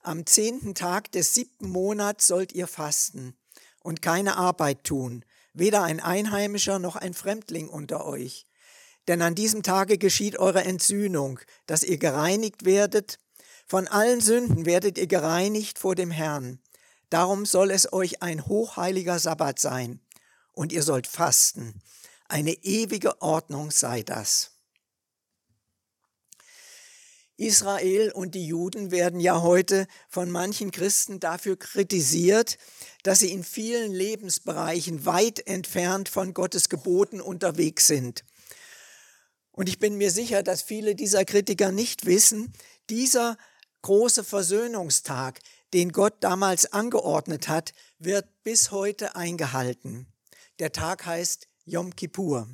Am 0.00 0.26
zehnten 0.26 0.74
Tag 0.74 1.12
des 1.12 1.32
siebten 1.32 1.68
Monats 1.68 2.26
sollt 2.26 2.52
ihr 2.52 2.66
fasten 2.66 3.36
und 3.84 4.02
keine 4.02 4.36
Arbeit 4.36 4.82
tun, 4.82 5.24
weder 5.52 5.84
ein 5.84 6.00
Einheimischer 6.00 6.80
noch 6.80 6.96
ein 6.96 7.14
Fremdling 7.14 7.68
unter 7.68 8.04
euch. 8.04 8.46
Denn 9.08 9.22
an 9.22 9.34
diesem 9.34 9.62
Tage 9.62 9.98
geschieht 9.98 10.38
eure 10.38 10.64
Entsühnung, 10.64 11.38
dass 11.66 11.82
ihr 11.82 11.98
gereinigt 11.98 12.64
werdet. 12.64 13.18
Von 13.66 13.88
allen 13.88 14.20
Sünden 14.20 14.66
werdet 14.66 14.98
ihr 14.98 15.06
gereinigt 15.06 15.78
vor 15.78 15.94
dem 15.94 16.10
Herrn. 16.10 16.60
Darum 17.10 17.46
soll 17.46 17.70
es 17.70 17.92
euch 17.92 18.22
ein 18.22 18.46
hochheiliger 18.46 19.18
Sabbat 19.18 19.58
sein. 19.58 20.00
Und 20.52 20.72
ihr 20.72 20.82
sollt 20.82 21.06
fasten. 21.06 21.82
Eine 22.28 22.52
ewige 22.64 23.20
Ordnung 23.22 23.70
sei 23.70 24.02
das. 24.02 24.56
Israel 27.38 28.12
und 28.12 28.34
die 28.34 28.46
Juden 28.46 28.90
werden 28.90 29.20
ja 29.20 29.42
heute 29.42 29.86
von 30.08 30.30
manchen 30.30 30.70
Christen 30.70 31.20
dafür 31.20 31.56
kritisiert, 31.58 32.56
dass 33.02 33.18
sie 33.18 33.30
in 33.30 33.44
vielen 33.44 33.92
Lebensbereichen 33.92 35.04
weit 35.04 35.46
entfernt 35.46 36.08
von 36.08 36.32
Gottes 36.32 36.70
Geboten 36.70 37.20
unterwegs 37.20 37.86
sind. 37.86 38.24
Und 39.56 39.70
ich 39.70 39.78
bin 39.78 39.96
mir 39.96 40.10
sicher, 40.10 40.42
dass 40.42 40.60
viele 40.60 40.94
dieser 40.94 41.24
Kritiker 41.24 41.72
nicht 41.72 42.04
wissen, 42.04 42.52
dieser 42.90 43.38
große 43.80 44.22
Versöhnungstag, 44.22 45.40
den 45.72 45.92
Gott 45.92 46.14
damals 46.20 46.72
angeordnet 46.72 47.48
hat, 47.48 47.72
wird 47.98 48.26
bis 48.44 48.70
heute 48.70 49.16
eingehalten. 49.16 50.06
Der 50.58 50.72
Tag 50.72 51.06
heißt 51.06 51.48
Yom 51.64 51.96
Kippur. 51.96 52.48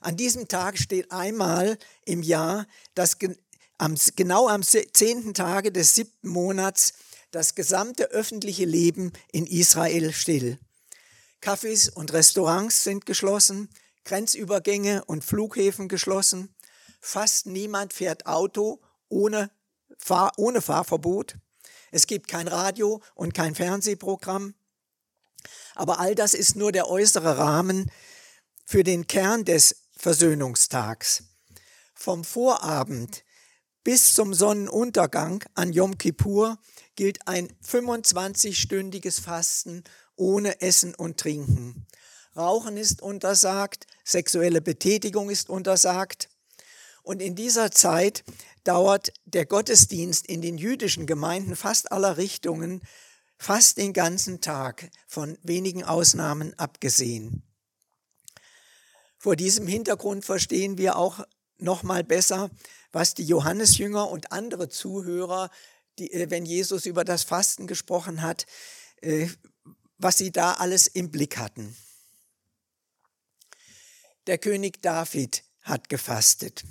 An 0.00 0.16
diesem 0.16 0.46
Tag 0.46 0.78
steht 0.78 1.10
einmal 1.10 1.76
im 2.04 2.22
Jahr 2.22 2.66
das 2.94 3.18
genau 3.18 4.48
am 4.48 4.62
zehnten 4.62 5.34
Tage 5.34 5.72
des 5.72 5.96
siebten 5.96 6.28
Monats 6.28 6.92
das 7.32 7.56
gesamte 7.56 8.12
öffentliche 8.12 8.64
Leben 8.64 9.12
in 9.32 9.44
Israel 9.44 10.12
still. 10.12 10.60
Cafés 11.42 11.90
und 11.92 12.12
Restaurants 12.12 12.84
sind 12.84 13.06
geschlossen, 13.06 13.68
Grenzübergänge 14.06 15.04
und 15.04 15.24
Flughäfen 15.24 15.88
geschlossen. 15.88 16.54
Fast 17.00 17.46
niemand 17.46 17.92
fährt 17.92 18.26
Auto 18.26 18.80
ohne, 19.08 19.50
Fahr 19.98 20.32
ohne 20.36 20.62
Fahrverbot. 20.62 21.36
Es 21.90 22.06
gibt 22.06 22.28
kein 22.28 22.48
Radio 22.48 23.02
und 23.14 23.34
kein 23.34 23.54
Fernsehprogramm. 23.54 24.54
Aber 25.74 25.98
all 25.98 26.14
das 26.14 26.34
ist 26.34 26.56
nur 26.56 26.72
der 26.72 26.88
äußere 26.88 27.36
Rahmen 27.36 27.90
für 28.64 28.84
den 28.84 29.06
Kern 29.06 29.44
des 29.44 29.82
Versöhnungstags. 29.96 31.24
Vom 31.94 32.24
Vorabend 32.24 33.24
bis 33.82 34.14
zum 34.14 34.34
Sonnenuntergang 34.34 35.44
an 35.54 35.72
Yom 35.72 35.98
Kippur 35.98 36.58
gilt 36.96 37.26
ein 37.28 37.48
25-stündiges 37.64 39.20
Fasten 39.20 39.84
ohne 40.16 40.60
Essen 40.60 40.94
und 40.94 41.18
Trinken. 41.18 41.86
Rauchen 42.36 42.76
ist 42.76 43.02
untersagt, 43.02 43.86
sexuelle 44.04 44.60
Betätigung 44.60 45.30
ist 45.30 45.48
untersagt. 45.48 46.28
Und 47.02 47.22
in 47.22 47.34
dieser 47.34 47.70
Zeit 47.70 48.24
dauert 48.64 49.12
der 49.24 49.46
Gottesdienst 49.46 50.26
in 50.26 50.42
den 50.42 50.58
jüdischen 50.58 51.06
Gemeinden 51.06 51.56
fast 51.56 51.92
aller 51.92 52.16
Richtungen 52.16 52.82
fast 53.38 53.76
den 53.76 53.92
ganzen 53.92 54.40
Tag, 54.40 54.90
von 55.06 55.38
wenigen 55.42 55.84
Ausnahmen 55.84 56.58
abgesehen. 56.58 57.42
Vor 59.18 59.36
diesem 59.36 59.66
Hintergrund 59.66 60.24
verstehen 60.24 60.78
wir 60.78 60.96
auch 60.96 61.20
noch 61.58 61.82
mal 61.82 62.04
besser, 62.04 62.50
was 62.92 63.14
die 63.14 63.24
Johannesjünger 63.24 64.08
und 64.10 64.32
andere 64.32 64.68
Zuhörer, 64.68 65.50
die, 65.98 66.12
äh, 66.12 66.30
wenn 66.30 66.46
Jesus 66.46 66.86
über 66.86 67.04
das 67.04 67.24
Fasten 67.24 67.66
gesprochen 67.66 68.22
hat, 68.22 68.46
äh, 69.02 69.28
was 69.98 70.18
sie 70.18 70.30
da 70.30 70.52
alles 70.52 70.86
im 70.86 71.10
Blick 71.10 71.38
hatten. 71.38 71.76
Der 74.26 74.38
König 74.38 74.82
David 74.82 75.44
hat 75.62 75.88
gefastet. 75.88 76.64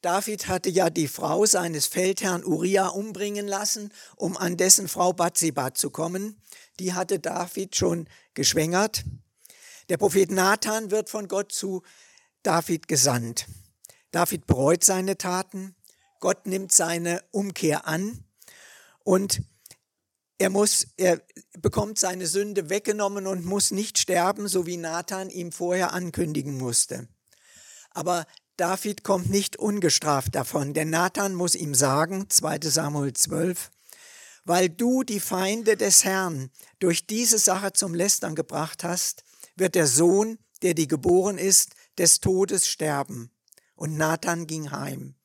David 0.00 0.46
hatte 0.46 0.70
ja 0.70 0.90
die 0.90 1.08
Frau 1.08 1.44
seines 1.44 1.88
Feldherrn 1.88 2.44
Uriah 2.44 2.88
umbringen 2.88 3.48
lassen, 3.48 3.92
um 4.14 4.36
an 4.36 4.56
dessen 4.56 4.86
Frau 4.86 5.12
Bathseba 5.12 5.74
zu 5.74 5.90
kommen. 5.90 6.40
Die 6.78 6.94
hatte 6.94 7.18
David 7.18 7.74
schon 7.74 8.08
geschwängert. 8.34 9.04
Der 9.88 9.96
Prophet 9.96 10.30
Nathan 10.30 10.92
wird 10.92 11.10
von 11.10 11.26
Gott 11.26 11.50
zu 11.50 11.82
David 12.44 12.86
gesandt. 12.86 13.46
David 14.12 14.46
bereut 14.46 14.84
seine 14.84 15.18
Taten, 15.18 15.74
Gott 16.20 16.46
nimmt 16.46 16.72
seine 16.72 17.24
Umkehr 17.32 17.88
an 17.88 18.24
und 19.02 19.42
er 20.38 20.50
muss, 20.50 20.86
er 20.96 21.20
bekommt 21.58 21.98
seine 21.98 22.26
Sünde 22.26 22.70
weggenommen 22.70 23.26
und 23.26 23.44
muss 23.44 23.72
nicht 23.72 23.98
sterben, 23.98 24.46
so 24.48 24.66
wie 24.66 24.76
Nathan 24.76 25.30
ihm 25.30 25.50
vorher 25.52 25.92
ankündigen 25.92 26.56
musste. 26.56 27.08
Aber 27.90 28.26
David 28.56 29.02
kommt 29.02 29.30
nicht 29.30 29.56
ungestraft 29.56 30.34
davon, 30.34 30.74
denn 30.74 30.90
Nathan 30.90 31.34
muss 31.34 31.54
ihm 31.54 31.74
sagen, 31.74 32.30
2 32.30 32.60
Samuel 32.62 33.12
12, 33.12 33.70
weil 34.44 34.68
du 34.68 35.02
die 35.02 35.20
Feinde 35.20 35.76
des 35.76 36.04
Herrn 36.04 36.50
durch 36.78 37.06
diese 37.06 37.38
Sache 37.38 37.72
zum 37.72 37.94
Lästern 37.94 38.34
gebracht 38.34 38.84
hast, 38.84 39.24
wird 39.56 39.74
der 39.74 39.86
Sohn, 39.86 40.38
der 40.62 40.74
dir 40.74 40.86
geboren 40.86 41.38
ist, 41.38 41.72
des 41.98 42.20
Todes 42.20 42.68
sterben. 42.68 43.30
Und 43.74 43.96
Nathan 43.96 44.46
ging 44.46 44.70
heim. 44.70 45.17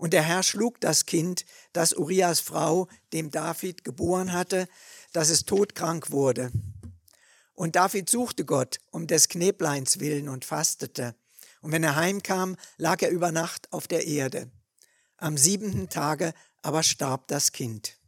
Und 0.00 0.14
der 0.14 0.22
Herr 0.22 0.42
schlug 0.42 0.80
das 0.80 1.04
Kind, 1.04 1.44
das 1.74 1.92
Urias 1.92 2.40
Frau 2.40 2.88
dem 3.12 3.30
David 3.30 3.84
geboren 3.84 4.32
hatte, 4.32 4.66
dass 5.12 5.28
es 5.28 5.44
todkrank 5.44 6.10
wurde. 6.10 6.50
Und 7.52 7.76
David 7.76 8.08
suchte 8.08 8.46
Gott 8.46 8.78
um 8.90 9.06
des 9.06 9.28
Knäbleins 9.28 10.00
willen 10.00 10.30
und 10.30 10.46
fastete. 10.46 11.14
Und 11.60 11.72
wenn 11.72 11.84
er 11.84 11.96
heimkam, 11.96 12.56
lag 12.78 13.02
er 13.02 13.10
über 13.10 13.30
Nacht 13.30 13.70
auf 13.74 13.88
der 13.88 14.06
Erde. 14.06 14.50
Am 15.18 15.36
siebenten 15.36 15.90
Tage 15.90 16.32
aber 16.62 16.82
starb 16.82 17.28
das 17.28 17.52
Kind. 17.52 17.98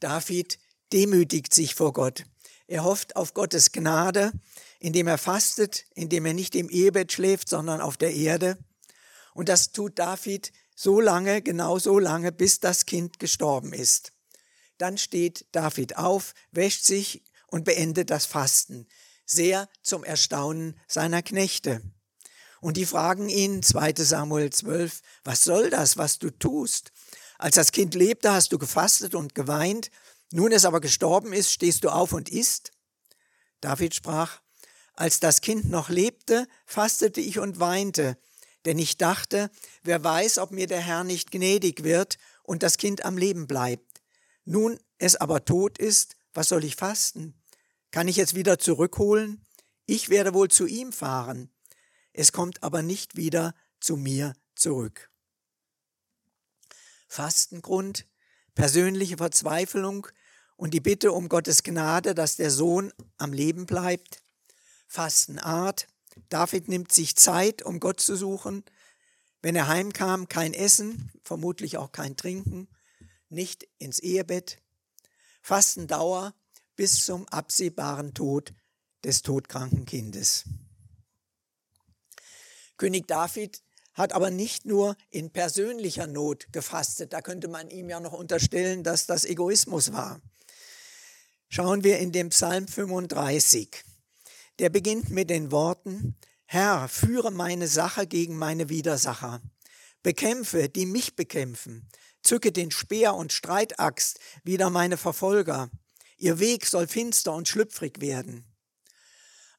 David 0.00 0.58
demütigt 0.94 1.52
sich 1.52 1.74
vor 1.74 1.92
Gott. 1.92 2.24
Er 2.68 2.84
hofft 2.84 3.16
auf 3.16 3.34
Gottes 3.34 3.70
Gnade, 3.70 4.32
indem 4.80 5.08
er 5.08 5.18
fastet, 5.18 5.84
indem 5.94 6.24
er 6.24 6.32
nicht 6.32 6.54
im 6.54 6.70
Ehebett 6.70 7.12
schläft, 7.12 7.50
sondern 7.50 7.82
auf 7.82 7.98
der 7.98 8.14
Erde. 8.14 8.56
Und 9.34 9.48
das 9.50 9.72
tut 9.72 9.98
David 9.98 10.52
so 10.74 11.00
lange, 11.00 11.42
genau 11.42 11.78
so 11.78 11.98
lange, 11.98 12.32
bis 12.32 12.60
das 12.60 12.86
Kind 12.86 13.18
gestorben 13.18 13.72
ist. 13.72 14.12
Dann 14.78 14.96
steht 14.96 15.46
David 15.52 15.98
auf, 15.98 16.34
wäscht 16.50 16.84
sich 16.84 17.22
und 17.48 17.64
beendet 17.64 18.10
das 18.10 18.26
Fasten, 18.26 18.88
sehr 19.26 19.68
zum 19.82 20.02
Erstaunen 20.02 20.78
seiner 20.88 21.22
Knechte. 21.22 21.82
Und 22.60 22.76
die 22.76 22.86
fragen 22.86 23.28
ihn, 23.28 23.62
2 23.62 23.92
Samuel 23.98 24.50
12, 24.50 25.02
was 25.22 25.44
soll 25.44 25.70
das, 25.70 25.98
was 25.98 26.18
du 26.18 26.30
tust? 26.30 26.92
Als 27.38 27.56
das 27.56 27.72
Kind 27.72 27.94
lebte, 27.94 28.32
hast 28.32 28.52
du 28.52 28.58
gefastet 28.58 29.14
und 29.14 29.34
geweint, 29.34 29.90
nun 30.32 30.50
es 30.50 30.64
aber 30.64 30.80
gestorben 30.80 31.32
ist, 31.32 31.52
stehst 31.52 31.84
du 31.84 31.90
auf 31.90 32.12
und 32.12 32.28
isst? 32.28 32.72
David 33.60 33.94
sprach, 33.94 34.40
als 34.94 35.20
das 35.20 35.40
Kind 35.40 35.68
noch 35.68 35.88
lebte, 35.88 36.46
fastete 36.66 37.20
ich 37.20 37.38
und 37.38 37.60
weinte, 37.60 38.16
denn 38.64 38.78
ich 38.78 38.96
dachte, 38.96 39.50
wer 39.82 40.02
weiß, 40.02 40.38
ob 40.38 40.50
mir 40.50 40.66
der 40.66 40.80
Herr 40.80 41.04
nicht 41.04 41.30
gnädig 41.30 41.84
wird 41.84 42.18
und 42.42 42.62
das 42.62 42.78
Kind 42.78 43.04
am 43.04 43.16
Leben 43.16 43.46
bleibt. 43.46 44.02
Nun 44.44 44.78
es 44.98 45.16
aber 45.16 45.44
tot 45.44 45.78
ist, 45.78 46.16
was 46.32 46.48
soll 46.48 46.64
ich 46.64 46.76
fasten? 46.76 47.34
Kann 47.90 48.08
ich 48.08 48.18
es 48.18 48.34
wieder 48.34 48.58
zurückholen? 48.58 49.44
Ich 49.86 50.08
werde 50.08 50.34
wohl 50.34 50.48
zu 50.48 50.66
ihm 50.66 50.92
fahren. 50.92 51.50
Es 52.12 52.32
kommt 52.32 52.62
aber 52.62 52.82
nicht 52.82 53.16
wieder 53.16 53.54
zu 53.80 53.96
mir 53.96 54.34
zurück. 54.54 55.10
Fastengrund, 57.08 58.06
persönliche 58.54 59.16
Verzweiflung 59.16 60.08
und 60.56 60.74
die 60.74 60.80
Bitte 60.80 61.12
um 61.12 61.28
Gottes 61.28 61.62
Gnade, 61.62 62.14
dass 62.14 62.36
der 62.36 62.50
Sohn 62.50 62.92
am 63.18 63.32
Leben 63.32 63.66
bleibt. 63.66 64.22
Fastenart, 64.86 65.86
David 66.28 66.68
nimmt 66.68 66.92
sich 66.92 67.16
Zeit, 67.16 67.62
um 67.62 67.80
Gott 67.80 68.00
zu 68.00 68.16
suchen. 68.16 68.64
Wenn 69.42 69.56
er 69.56 69.68
heimkam, 69.68 70.28
kein 70.28 70.54
Essen, 70.54 71.10
vermutlich 71.22 71.76
auch 71.76 71.92
kein 71.92 72.16
Trinken, 72.16 72.68
nicht 73.28 73.68
ins 73.78 73.98
Ehebett. 73.98 74.58
Fastendauer 75.42 76.34
bis 76.76 77.04
zum 77.04 77.28
absehbaren 77.28 78.14
Tod 78.14 78.54
des 79.04 79.22
todkranken 79.22 79.84
Kindes. 79.84 80.44
König 82.76 83.06
David 83.06 83.62
hat 83.92 84.12
aber 84.12 84.30
nicht 84.30 84.64
nur 84.64 84.96
in 85.10 85.30
persönlicher 85.30 86.06
Not 86.06 86.52
gefastet. 86.52 87.12
Da 87.12 87.22
könnte 87.22 87.48
man 87.48 87.70
ihm 87.70 87.88
ja 87.88 88.00
noch 88.00 88.12
unterstellen, 88.12 88.82
dass 88.82 89.06
das 89.06 89.24
Egoismus 89.24 89.92
war. 89.92 90.20
Schauen 91.48 91.84
wir 91.84 91.98
in 92.00 92.10
den 92.10 92.30
Psalm 92.30 92.66
35. 92.66 93.84
Der 94.58 94.70
beginnt 94.70 95.10
mit 95.10 95.30
den 95.30 95.50
Worten, 95.50 96.16
Herr, 96.46 96.88
führe 96.88 97.32
meine 97.32 97.66
Sache 97.66 98.06
gegen 98.06 98.36
meine 98.36 98.68
Widersacher. 98.68 99.42
Bekämpfe, 100.02 100.68
die 100.68 100.86
mich 100.86 101.16
bekämpfen. 101.16 101.88
Zücke 102.22 102.52
den 102.52 102.70
Speer 102.70 103.14
und 103.14 103.32
Streitaxt 103.32 104.20
wider 104.44 104.70
meine 104.70 104.96
Verfolger. 104.96 105.70
Ihr 106.16 106.38
Weg 106.38 106.66
soll 106.66 106.86
finster 106.86 107.32
und 107.32 107.48
schlüpfrig 107.48 108.00
werden. 108.00 108.44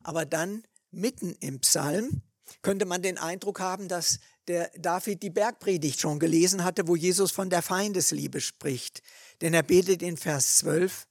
Aber 0.02 0.26
dann, 0.26 0.64
mitten 0.92 1.36
im 1.40 1.60
Psalm, 1.60 2.22
könnte 2.62 2.86
man 2.86 3.02
den 3.02 3.18
Eindruck 3.18 3.60
haben, 3.60 3.88
dass 3.88 4.20
der 4.48 4.72
David 4.78 5.24
die 5.24 5.30
Bergpredigt 5.30 6.00
schon 6.00 6.20
gelesen 6.20 6.64
hatte, 6.64 6.88
wo 6.88 6.96
Jesus 6.96 7.32
von 7.32 7.50
der 7.50 7.62
Feindesliebe 7.62 8.40
spricht. 8.40 9.02
Denn 9.42 9.54
er 9.54 9.64
betet 9.64 10.02
in 10.02 10.16
Vers 10.16 10.58
12, 10.58 11.08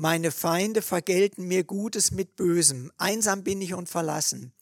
Meine 0.00 0.30
Feinde 0.30 0.80
vergelten 0.80 1.48
mir 1.48 1.64
Gutes 1.64 2.12
mit 2.12 2.36
Bösem, 2.36 2.92
einsam 2.98 3.42
bin 3.42 3.60
ich 3.60 3.74
und 3.74 3.88
verlassen. 3.88 4.54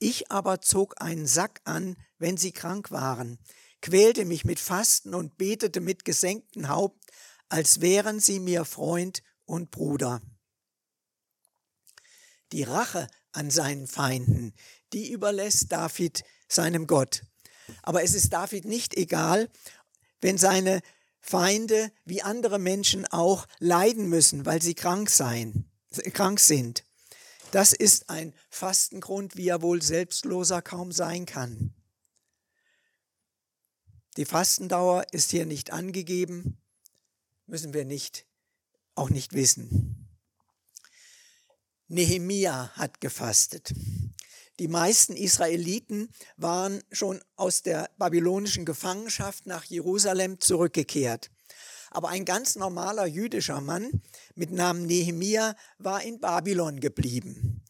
Ich 0.00 0.32
aber 0.32 0.62
zog 0.62 1.00
einen 1.00 1.28
Sack 1.28 1.60
an, 1.62 1.96
wenn 2.18 2.36
sie 2.36 2.50
krank 2.50 2.90
waren, 2.90 3.38
quälte 3.82 4.24
mich 4.24 4.44
mit 4.44 4.58
Fasten 4.58 5.14
und 5.14 5.38
betete 5.38 5.80
mit 5.80 6.04
gesenktem 6.04 6.66
Haupt, 6.68 7.00
als 7.48 7.82
wären 7.82 8.18
sie 8.18 8.40
mir 8.40 8.64
Freund 8.64 9.22
und 9.44 9.70
Bruder. 9.70 10.20
Die 12.50 12.64
Rache 12.64 13.06
an 13.30 13.52
seinen 13.52 13.86
Feinden, 13.86 14.54
die 14.92 15.12
überlässt 15.12 15.70
David 15.70 16.24
seinem 16.48 16.88
Gott. 16.88 17.22
Aber 17.84 18.02
es 18.02 18.12
ist 18.12 18.32
David 18.32 18.64
nicht 18.64 18.96
egal, 18.96 19.48
wenn 20.20 20.36
seine 20.36 20.80
Feinde 21.26 21.90
wie 22.04 22.20
andere 22.20 22.58
Menschen 22.58 23.06
auch 23.06 23.46
leiden 23.58 24.10
müssen, 24.10 24.44
weil 24.44 24.60
sie 24.60 24.74
krank, 24.74 25.08
sein, 25.08 25.64
krank 26.12 26.38
sind. 26.38 26.84
Das 27.50 27.72
ist 27.72 28.10
ein 28.10 28.34
Fastengrund, 28.50 29.34
wie 29.34 29.48
er 29.48 29.62
wohl 29.62 29.80
selbstloser 29.80 30.60
kaum 30.60 30.92
sein 30.92 31.24
kann. 31.24 31.72
Die 34.18 34.26
Fastendauer 34.26 35.06
ist 35.12 35.30
hier 35.30 35.46
nicht 35.46 35.72
angegeben, 35.72 36.58
müssen 37.46 37.72
wir 37.72 37.86
nicht, 37.86 38.26
auch 38.94 39.08
nicht 39.08 39.32
wissen. 39.32 40.06
Nehemia 41.88 42.68
hat 42.74 43.00
gefastet. 43.00 43.72
Die 44.60 44.68
meisten 44.68 45.16
Israeliten 45.16 46.08
waren 46.36 46.82
schon 46.92 47.20
aus 47.36 47.62
der 47.62 47.90
babylonischen 47.98 48.64
Gefangenschaft 48.64 49.46
nach 49.46 49.64
Jerusalem 49.64 50.40
zurückgekehrt. 50.40 51.30
Aber 51.90 52.08
ein 52.08 52.24
ganz 52.24 52.56
normaler 52.56 53.06
jüdischer 53.06 53.60
Mann 53.60 54.02
mit 54.34 54.52
Namen 54.52 54.86
Nehemia 54.86 55.56
war 55.78 56.02
in 56.02 56.20
Babylon 56.20 56.80
geblieben. 56.80 57.62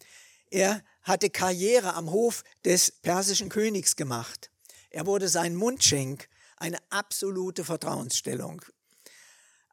Er 0.50 0.82
hatte 1.02 1.30
Karriere 1.30 1.94
am 1.94 2.10
Hof 2.10 2.44
des 2.64 2.90
persischen 2.90 3.48
Königs 3.48 3.96
gemacht. 3.96 4.50
Er 4.90 5.06
wurde 5.06 5.28
sein 5.28 5.56
Mundschenk, 5.56 6.28
eine 6.56 6.78
absolute 6.90 7.64
Vertrauensstellung. 7.64 8.62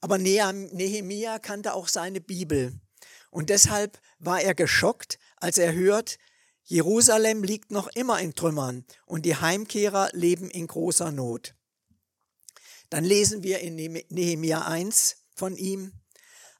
Aber 0.01 0.17
Nehemia 0.17 1.39
kannte 1.39 1.73
auch 1.73 1.87
seine 1.87 2.21
Bibel. 2.21 2.73
Und 3.29 3.49
deshalb 3.49 4.01
war 4.19 4.41
er 4.41 4.55
geschockt, 4.55 5.19
als 5.37 5.57
er 5.57 5.73
hört, 5.73 6.17
Jerusalem 6.63 7.43
liegt 7.43 7.71
noch 7.71 7.87
immer 7.95 8.19
in 8.19 8.35
Trümmern 8.35 8.85
und 9.05 9.25
die 9.25 9.35
Heimkehrer 9.35 10.09
leben 10.13 10.49
in 10.49 10.67
großer 10.67 11.11
Not. 11.11 11.55
Dann 12.89 13.03
lesen 13.03 13.43
wir 13.43 13.59
in 13.59 13.75
Nehemia 13.75 14.67
1 14.67 15.17
von 15.33 15.55
ihm, 15.55 15.93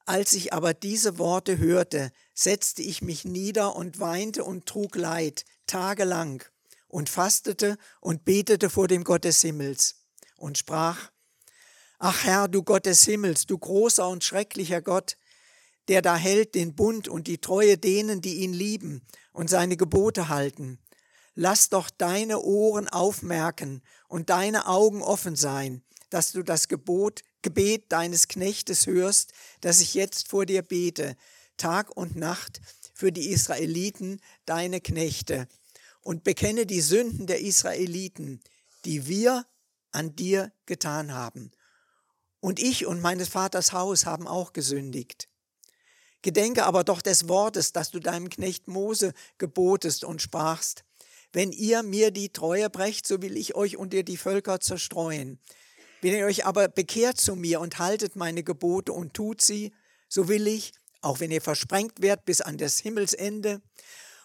als 0.06 0.34
ich 0.34 0.54
aber 0.54 0.74
diese 0.74 1.18
Worte 1.18 1.58
hörte, 1.58 2.12
setzte 2.34 2.82
ich 2.82 3.02
mich 3.02 3.26
nieder 3.26 3.76
und 3.76 4.00
weinte 4.00 4.44
und 4.44 4.66
trug 4.66 4.96
Leid 4.96 5.46
tagelang 5.68 6.44
und 6.88 7.10
fastete 7.10 7.78
und 8.02 8.26
betete 8.26 8.70
vor 8.70 8.88
dem 8.88 9.04
Gott 9.04 9.24
des 9.24 9.42
Himmels 9.42 10.04
und 10.36 10.58
sprach, 10.58 11.12
Ach 12.00 12.24
Herr, 12.24 12.48
du 12.48 12.64
Gott 12.64 12.88
des 12.88 13.06
Himmels, 13.06 13.46
du 13.46 13.58
großer 13.58 14.08
und 14.10 14.24
schrecklicher 14.24 14.82
Gott, 14.82 15.18
der 15.92 16.02
da 16.02 16.16
hält 16.16 16.56
den 16.56 16.74
Bund 16.74 17.10
und 17.10 17.28
die 17.28 17.40
Treue 17.40 17.78
denen, 17.78 18.22
die 18.22 18.36
ihn 18.36 18.54
lieben 18.54 19.02
und 19.34 19.50
seine 19.50 19.76
Gebote 19.76 20.30
halten. 20.30 20.80
Lass 21.36 21.68
doch 21.68 21.90
deine 21.90 22.40
Ohren 22.40 22.88
aufmerken 22.88 23.82
und 24.08 24.30
deine 24.30 24.68
Augen 24.68 25.02
offen 25.02 25.36
sein, 25.36 25.84
dass 26.10 26.32
du 26.32 26.44
das 26.44 26.70
Gebot, 26.70 27.26
Gebet 27.42 27.92
deines 27.92 28.30
Knechtes 28.30 28.88
hörst, 28.88 29.34
das 29.60 29.82
ich 29.82 29.94
jetzt 29.94 30.30
vor 30.30 30.46
dir 30.46 30.62
bete, 30.62 31.18
Tag 31.58 31.94
und 31.94 32.16
Nacht 32.16 32.62
für 32.94 33.12
die 33.12 33.30
Israeliten, 33.30 34.22
deine 34.46 34.80
Knechte, 34.80 35.50
und 36.04 36.24
bekenne 36.24 36.66
die 36.66 36.80
Sünden 36.80 37.28
der 37.28 37.42
Israeliten, 37.42 38.40
die 38.86 39.08
wir 39.08 39.46
an 39.92 40.16
dir 40.16 40.54
getan 40.66 41.12
haben. 41.12 41.52
Und 42.40 42.62
ich 42.62 42.86
und 42.86 43.02
meines 43.02 43.28
Vaters 43.28 43.74
Haus 43.74 44.06
haben 44.06 44.26
auch 44.26 44.54
gesündigt. 44.54 45.28
Gedenke 46.22 46.66
aber 46.66 46.84
doch 46.84 47.02
des 47.02 47.28
Wortes, 47.28 47.74
das 47.74 47.92
du 47.92 48.00
deinem 48.00 48.30
Knecht 48.30 48.68
Mose 48.68 49.14
gebotest 49.38 50.04
und 50.04 50.22
sprachst. 50.22 50.84
Wenn 51.34 51.52
ihr 51.52 51.82
mir 51.84 52.12
die 52.12 52.30
Treue 52.30 52.70
brecht, 52.70 53.08
so 53.08 53.22
will 53.22 53.38
ich 53.38 53.56
euch 53.56 53.78
unter 53.78 54.04
die 54.04 54.18
Völker 54.18 54.60
zerstreuen. 54.60 55.40
Wenn 56.02 56.14
ihr 56.14 56.26
euch 56.26 56.46
aber 56.46 56.68
bekehrt 56.68 57.20
zu 57.20 57.36
mir 57.36 57.62
und 57.62 57.80
haltet 57.80 58.16
meine 58.16 58.44
Gebote 58.44 58.92
und 58.92 59.14
tut 59.14 59.42
sie, 59.42 59.72
so 60.10 60.28
will 60.28 60.48
ich, 60.48 60.74
auch 61.02 61.20
wenn 61.20 61.32
ihr 61.32 61.42
versprengt 61.42 62.02
werdet 62.02 62.26
bis 62.26 62.42
an 62.42 62.58
das 62.58 62.80
Himmelsende, 62.80 63.62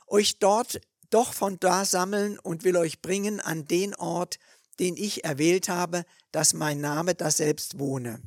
euch 0.06 0.38
dort 0.38 0.80
doch 1.10 1.32
von 1.32 1.58
da 1.60 1.84
sammeln 1.84 2.38
und 2.38 2.64
will 2.64 2.76
euch 2.76 3.00
bringen 3.00 3.40
an 3.40 3.66
den 3.66 3.94
Ort, 3.94 4.38
den 4.80 4.96
ich 4.96 5.24
erwählt 5.24 5.68
habe, 5.68 6.04
dass 6.32 6.52
mein 6.52 6.80
Name 6.80 7.14
da 7.14 7.30
selbst 7.30 7.78
wohne. 7.78 8.20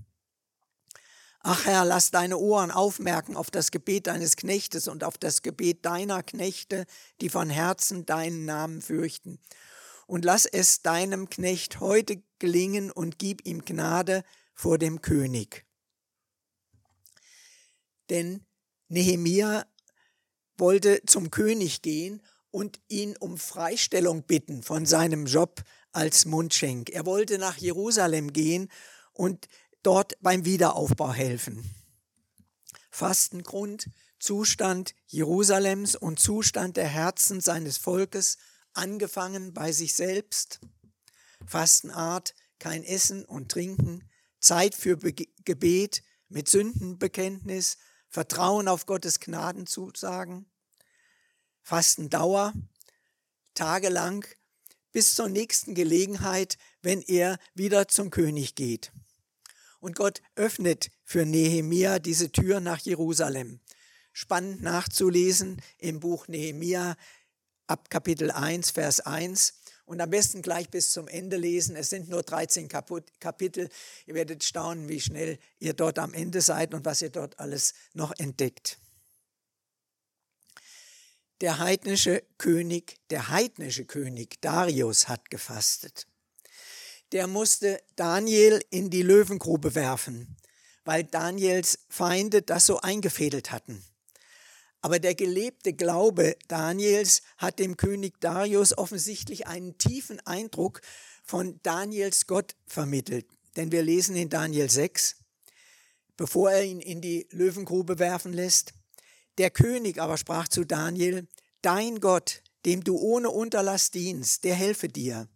Ach 1.41 1.65
Herr, 1.65 1.85
lass 1.85 2.11
deine 2.11 2.37
Ohren 2.37 2.69
aufmerken 2.69 3.37
auf 3.37 3.49
das 3.49 3.71
Gebet 3.71 4.07
deines 4.07 4.35
Knechtes 4.35 4.87
und 4.87 5.03
auf 5.03 5.17
das 5.17 5.41
Gebet 5.41 5.85
deiner 5.85 6.21
Knechte, 6.21 6.85
die 7.21 7.29
von 7.29 7.49
Herzen 7.49 8.05
deinen 8.05 8.45
Namen 8.45 8.81
fürchten. 8.81 9.39
und 10.09 10.25
lass 10.25 10.47
es 10.47 10.81
deinem 10.81 11.29
Knecht 11.29 11.79
heute 11.79 12.23
gelingen 12.39 12.89
und 12.89 13.19
gib 13.19 13.45
ihm 13.45 13.63
Gnade 13.63 14.23
vor 14.55 14.79
dem 14.79 15.01
König. 15.01 15.67
Denn 18.09 18.43
Nehemia 18.87 19.67
wollte 20.57 21.03
zum 21.05 21.29
König 21.29 21.83
gehen 21.83 22.23
und 22.49 22.79
ihn 22.87 23.15
um 23.17 23.37
Freistellung 23.37 24.23
bitten 24.23 24.63
von 24.63 24.87
seinem 24.87 25.27
Job 25.27 25.61
als 25.91 26.25
Mundschenk. 26.25 26.89
Er 26.89 27.05
wollte 27.05 27.37
nach 27.37 27.57
Jerusalem 27.57 28.33
gehen 28.33 28.71
und 29.13 29.47
dort 29.83 30.13
beim 30.21 30.45
Wiederaufbau 30.45 31.13
helfen. 31.13 31.63
Fastengrund, 32.89 33.89
Zustand 34.19 34.93
Jerusalems 35.07 35.95
und 35.95 36.19
Zustand 36.19 36.75
der 36.77 36.87
Herzen 36.87 37.39
seines 37.39 37.77
Volkes, 37.77 38.37
angefangen 38.73 39.53
bei 39.53 39.71
sich 39.71 39.95
selbst. 39.95 40.59
Fastenart, 41.45 42.35
kein 42.59 42.83
Essen 42.83 43.23
und 43.25 43.49
Trinken, 43.49 44.09
Zeit 44.39 44.75
für 44.75 44.97
Be 44.97 45.13
Gebet 45.45 46.03
mit 46.27 46.49
Sündenbekenntnis, 46.49 47.77
Vertrauen 48.09 48.67
auf 48.67 48.85
Gottes 48.85 49.19
Gnadenzusagen. 49.19 50.49
Fastendauer, 51.61 52.53
tagelang 53.53 54.25
bis 54.91 55.15
zur 55.15 55.29
nächsten 55.29 55.75
Gelegenheit, 55.75 56.57
wenn 56.81 57.01
er 57.01 57.37
wieder 57.53 57.87
zum 57.87 58.09
König 58.09 58.55
geht. 58.55 58.91
Und 59.79 59.95
Gott 59.95 60.21
öffnet 60.35 60.89
für 61.03 61.25
Nehemia 61.25 61.99
diese 61.99 62.31
Tür 62.31 62.59
nach 62.59 62.79
Jerusalem. 62.79 63.59
Spannend 64.11 64.61
nachzulesen 64.61 65.61
im 65.77 65.99
Buch 65.99 66.27
Nehemia 66.27 66.97
ab 67.67 67.89
Kapitel 67.89 68.31
1, 68.31 68.71
Vers 68.71 68.99
1 68.99 69.53
und 69.85 70.01
am 70.01 70.09
besten 70.09 70.41
gleich 70.41 70.69
bis 70.69 70.91
zum 70.91 71.07
Ende 71.07 71.37
lesen. 71.37 71.75
Es 71.75 71.89
sind 71.89 72.09
nur 72.09 72.23
13 72.23 72.67
Kapitel. 72.67 73.69
Ihr 74.05 74.15
werdet 74.15 74.43
staunen, 74.43 74.89
wie 74.89 74.99
schnell 74.99 75.39
ihr 75.59 75.73
dort 75.73 75.97
am 75.99 76.13
Ende 76.13 76.41
seid 76.41 76.73
und 76.73 76.83
was 76.83 77.01
ihr 77.01 77.09
dort 77.09 77.39
alles 77.39 77.73
noch 77.93 78.11
entdeckt. 78.17 78.79
Der 81.41 81.59
heidnische 81.59 82.21
König, 82.37 82.97
der 83.11 83.29
heidnische 83.29 83.85
König 83.85 84.41
Darius 84.41 85.07
hat 85.07 85.29
gefastet 85.29 86.08
der 87.11 87.27
musste 87.27 87.81
Daniel 87.95 88.63
in 88.69 88.89
die 88.89 89.01
Löwengrube 89.01 89.75
werfen, 89.75 90.37
weil 90.85 91.03
Daniels 91.03 91.79
Feinde 91.89 92.41
das 92.41 92.65
so 92.65 92.79
eingefädelt 92.79 93.51
hatten. 93.51 93.83
Aber 94.81 94.99
der 94.99 95.15
gelebte 95.15 95.73
Glaube 95.73 96.37
Daniels 96.47 97.21
hat 97.37 97.59
dem 97.59 97.75
König 97.75 98.19
Darius 98.21 98.77
offensichtlich 98.77 99.47
einen 99.47 99.77
tiefen 99.77 100.19
Eindruck 100.25 100.81
von 101.23 101.59
Daniels 101.63 102.27
Gott 102.27 102.55
vermittelt. 102.65 103.25
Denn 103.55 103.71
wir 103.71 103.83
lesen 103.83 104.15
in 104.15 104.29
Daniel 104.29 104.69
6, 104.69 105.17
bevor 106.15 106.51
er 106.51 106.63
ihn 106.63 106.79
in 106.79 107.01
die 107.01 107.27
Löwengrube 107.31 107.99
werfen 107.99 108.31
lässt, 108.31 108.73
der 109.37 109.49
König 109.49 109.99
aber 109.99 110.17
sprach 110.17 110.47
zu 110.47 110.65
Daniel, 110.65 111.27
Dein 111.61 111.99
Gott, 111.99 112.41
dem 112.65 112.83
du 112.83 112.97
ohne 112.97 113.29
Unterlass 113.29 113.91
dienst, 113.91 114.43
der 114.45 114.55
helfe 114.55 114.87
dir. 114.87 115.27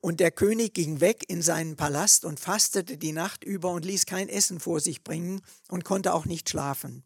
Und 0.00 0.20
der 0.20 0.30
König 0.30 0.72
ging 0.72 1.00
weg 1.00 1.24
in 1.28 1.42
seinen 1.42 1.76
Palast 1.76 2.24
und 2.24 2.40
fastete 2.40 2.96
die 2.96 3.12
Nacht 3.12 3.44
über 3.44 3.70
und 3.70 3.84
ließ 3.84 4.06
kein 4.06 4.28
Essen 4.28 4.58
vor 4.58 4.80
sich 4.80 5.04
bringen 5.04 5.42
und 5.68 5.84
konnte 5.84 6.14
auch 6.14 6.24
nicht 6.24 6.48
schlafen. 6.48 7.04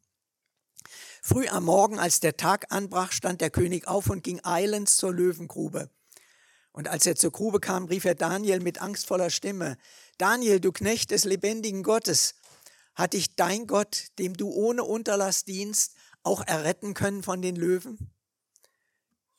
Früh 1.22 1.48
am 1.48 1.64
Morgen, 1.64 1.98
als 1.98 2.20
der 2.20 2.36
Tag 2.36 2.66
anbrach, 2.70 3.10
stand 3.10 3.40
der 3.40 3.50
König 3.50 3.88
auf 3.88 4.10
und 4.10 4.22
ging 4.22 4.40
eilends 4.44 4.96
zur 4.96 5.12
Löwengrube. 5.12 5.90
Und 6.70 6.88
als 6.88 7.06
er 7.06 7.16
zur 7.16 7.32
Grube 7.32 7.60
kam, 7.60 7.86
rief 7.86 8.04
er 8.04 8.14
Daniel 8.14 8.60
mit 8.60 8.80
angstvoller 8.80 9.30
Stimme, 9.30 9.76
Daniel, 10.18 10.60
du 10.60 10.70
Knecht 10.70 11.10
des 11.10 11.24
lebendigen 11.24 11.82
Gottes, 11.82 12.34
hat 12.94 13.14
dich 13.14 13.34
dein 13.34 13.66
Gott, 13.66 14.08
dem 14.18 14.34
du 14.34 14.50
ohne 14.50 14.84
Unterlass 14.84 15.44
dienst, 15.44 15.94
auch 16.22 16.46
erretten 16.46 16.94
können 16.94 17.22
von 17.22 17.42
den 17.42 17.56
Löwen? 17.56 18.10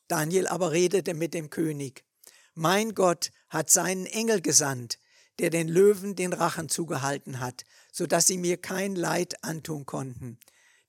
Daniel 0.07 0.47
aber 0.47 0.71
redete 0.71 1.13
mit 1.13 1.33
dem 1.33 1.49
König, 1.49 2.03
mein 2.53 2.95
Gott 2.95 3.31
hat 3.55 3.69
seinen 3.69 4.05
Engel 4.05 4.41
gesandt, 4.41 4.99
der 5.39 5.49
den 5.49 5.69
Löwen 5.69 6.17
den 6.17 6.33
Rachen 6.33 6.67
zugehalten 6.67 7.39
hat, 7.39 7.63
so 7.89 8.05
dass 8.05 8.27
sie 8.27 8.37
mir 8.37 8.57
kein 8.57 8.97
Leid 8.97 9.45
antun 9.45 9.85
konnten. 9.85 10.37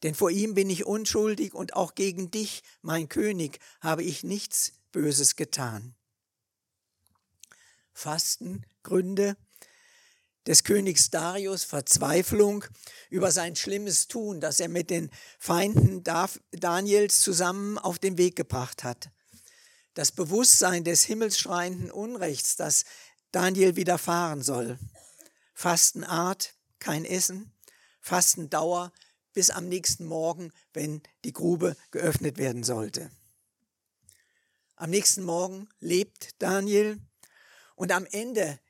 Denn 0.02 0.16
vor 0.16 0.30
ihm 0.32 0.54
bin 0.54 0.68
ich 0.68 0.84
unschuldig 0.84 1.54
und 1.54 1.74
auch 1.74 1.94
gegen 1.94 2.32
dich, 2.32 2.64
mein 2.82 3.08
König, 3.08 3.60
habe 3.80 4.02
ich 4.02 4.24
nichts 4.24 4.72
Böses 4.90 5.36
getan. 5.36 5.94
Fastengründe 7.92 9.36
des 10.48 10.64
Königs 10.64 11.10
Darius 11.10 11.62
Verzweiflung 11.62 12.64
über 13.10 13.30
sein 13.30 13.54
schlimmes 13.54 14.08
Tun, 14.08 14.40
das 14.40 14.58
er 14.58 14.68
mit 14.68 14.90
den 14.90 15.10
Feinden 15.38 16.02
Daniels 16.50 17.20
zusammen 17.20 17.78
auf 17.78 18.00
den 18.00 18.18
Weg 18.18 18.34
gebracht 18.34 18.82
hat 18.82 19.10
das 19.96 20.12
Bewusstsein 20.12 20.84
des 20.84 21.04
himmelsschreienden 21.04 21.90
Unrechts, 21.90 22.54
das 22.56 22.84
Daniel 23.32 23.76
widerfahren 23.76 24.42
soll. 24.42 24.78
Fastenart, 25.54 26.54
kein 26.78 27.06
Essen, 27.06 27.50
Fastendauer 28.02 28.92
bis 29.32 29.48
am 29.48 29.68
nächsten 29.68 30.04
Morgen, 30.04 30.52
wenn 30.74 31.02
die 31.24 31.32
Grube 31.32 31.76
geöffnet 31.92 32.36
werden 32.36 32.62
sollte. 32.62 33.10
Am 34.76 34.90
nächsten 34.90 35.24
Morgen 35.24 35.66
lebt 35.80 36.40
Daniel 36.42 37.00
und 37.74 37.90
am 37.90 38.04
Ende 38.04 38.60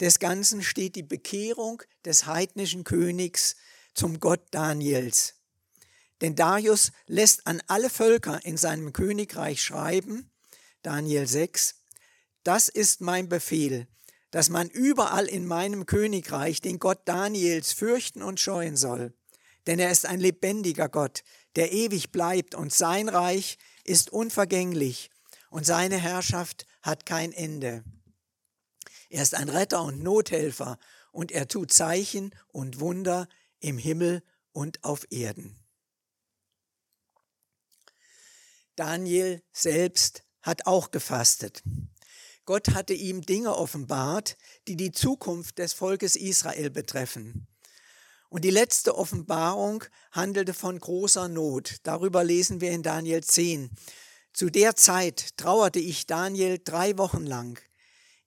des 0.00 0.20
Ganzen 0.20 0.62
steht 0.62 0.96
die 0.96 1.02
Bekehrung 1.02 1.82
des 2.06 2.24
heidnischen 2.24 2.82
Königs 2.82 3.56
zum 3.92 4.20
Gott 4.20 4.40
Daniels. 4.52 5.34
Denn 6.22 6.34
Darius 6.34 6.92
lässt 7.06 7.46
an 7.46 7.62
alle 7.66 7.90
Völker 7.90 8.42
in 8.46 8.56
seinem 8.56 8.94
Königreich 8.94 9.62
schreiben, 9.62 10.31
Daniel 10.82 11.28
6, 11.28 11.76
das 12.42 12.68
ist 12.68 13.00
mein 13.00 13.28
Befehl, 13.28 13.86
dass 14.32 14.48
man 14.48 14.68
überall 14.68 15.26
in 15.26 15.46
meinem 15.46 15.86
Königreich 15.86 16.60
den 16.60 16.80
Gott 16.80 17.00
Daniels 17.04 17.72
fürchten 17.72 18.20
und 18.20 18.40
scheuen 18.40 18.76
soll. 18.76 19.14
Denn 19.68 19.78
er 19.78 19.92
ist 19.92 20.06
ein 20.06 20.18
lebendiger 20.18 20.88
Gott, 20.88 21.22
der 21.54 21.72
ewig 21.72 22.10
bleibt 22.10 22.56
und 22.56 22.72
sein 22.72 23.08
Reich 23.08 23.58
ist 23.84 24.10
unvergänglich 24.10 25.10
und 25.50 25.64
seine 25.64 25.98
Herrschaft 25.98 26.66
hat 26.80 27.06
kein 27.06 27.32
Ende. 27.32 27.84
Er 29.08 29.22
ist 29.22 29.34
ein 29.36 29.50
Retter 29.50 29.82
und 29.82 30.02
Nothelfer 30.02 30.78
und 31.12 31.30
er 31.30 31.46
tut 31.46 31.72
Zeichen 31.72 32.34
und 32.48 32.80
Wunder 32.80 33.28
im 33.60 33.78
Himmel 33.78 34.24
und 34.50 34.82
auf 34.82 35.06
Erden. 35.10 35.56
Daniel 38.74 39.42
selbst 39.52 40.24
hat 40.42 40.66
auch 40.66 40.90
gefastet. 40.90 41.62
Gott 42.44 42.70
hatte 42.70 42.92
ihm 42.92 43.22
Dinge 43.22 43.54
offenbart, 43.56 44.36
die 44.66 44.76
die 44.76 44.92
Zukunft 44.92 45.58
des 45.58 45.72
Volkes 45.72 46.16
Israel 46.16 46.70
betreffen. 46.70 47.46
Und 48.28 48.44
die 48.44 48.50
letzte 48.50 48.96
Offenbarung 48.96 49.84
handelte 50.10 50.54
von 50.54 50.78
großer 50.78 51.28
Not. 51.28 51.76
Darüber 51.82 52.24
lesen 52.24 52.60
wir 52.60 52.70
in 52.70 52.82
Daniel 52.82 53.22
10. 53.22 53.70
Zu 54.32 54.48
der 54.48 54.74
Zeit 54.74 55.36
trauerte 55.36 55.78
ich 55.78 56.06
Daniel 56.06 56.58
drei 56.64 56.96
Wochen 56.96 57.26
lang. 57.26 57.60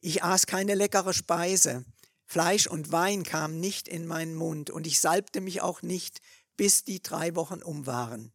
Ich 0.01 0.23
aß 0.23 0.45
keine 0.45 0.75
leckere 0.75 1.13
Speise. 1.13 1.83
Fleisch 2.27 2.67
und 2.67 2.91
Wein 2.91 3.23
kamen 3.23 3.59
nicht 3.59 3.87
in 3.87 4.05
meinen 4.05 4.35
Mund 4.35 4.69
und 4.69 4.85
ich 4.85 4.99
salbte 4.99 5.41
mich 5.41 5.61
auch 5.61 5.81
nicht, 5.81 6.19
bis 6.55 6.83
die 6.83 7.01
drei 7.01 7.35
Wochen 7.35 7.63
um 7.63 7.87
waren. 7.87 8.31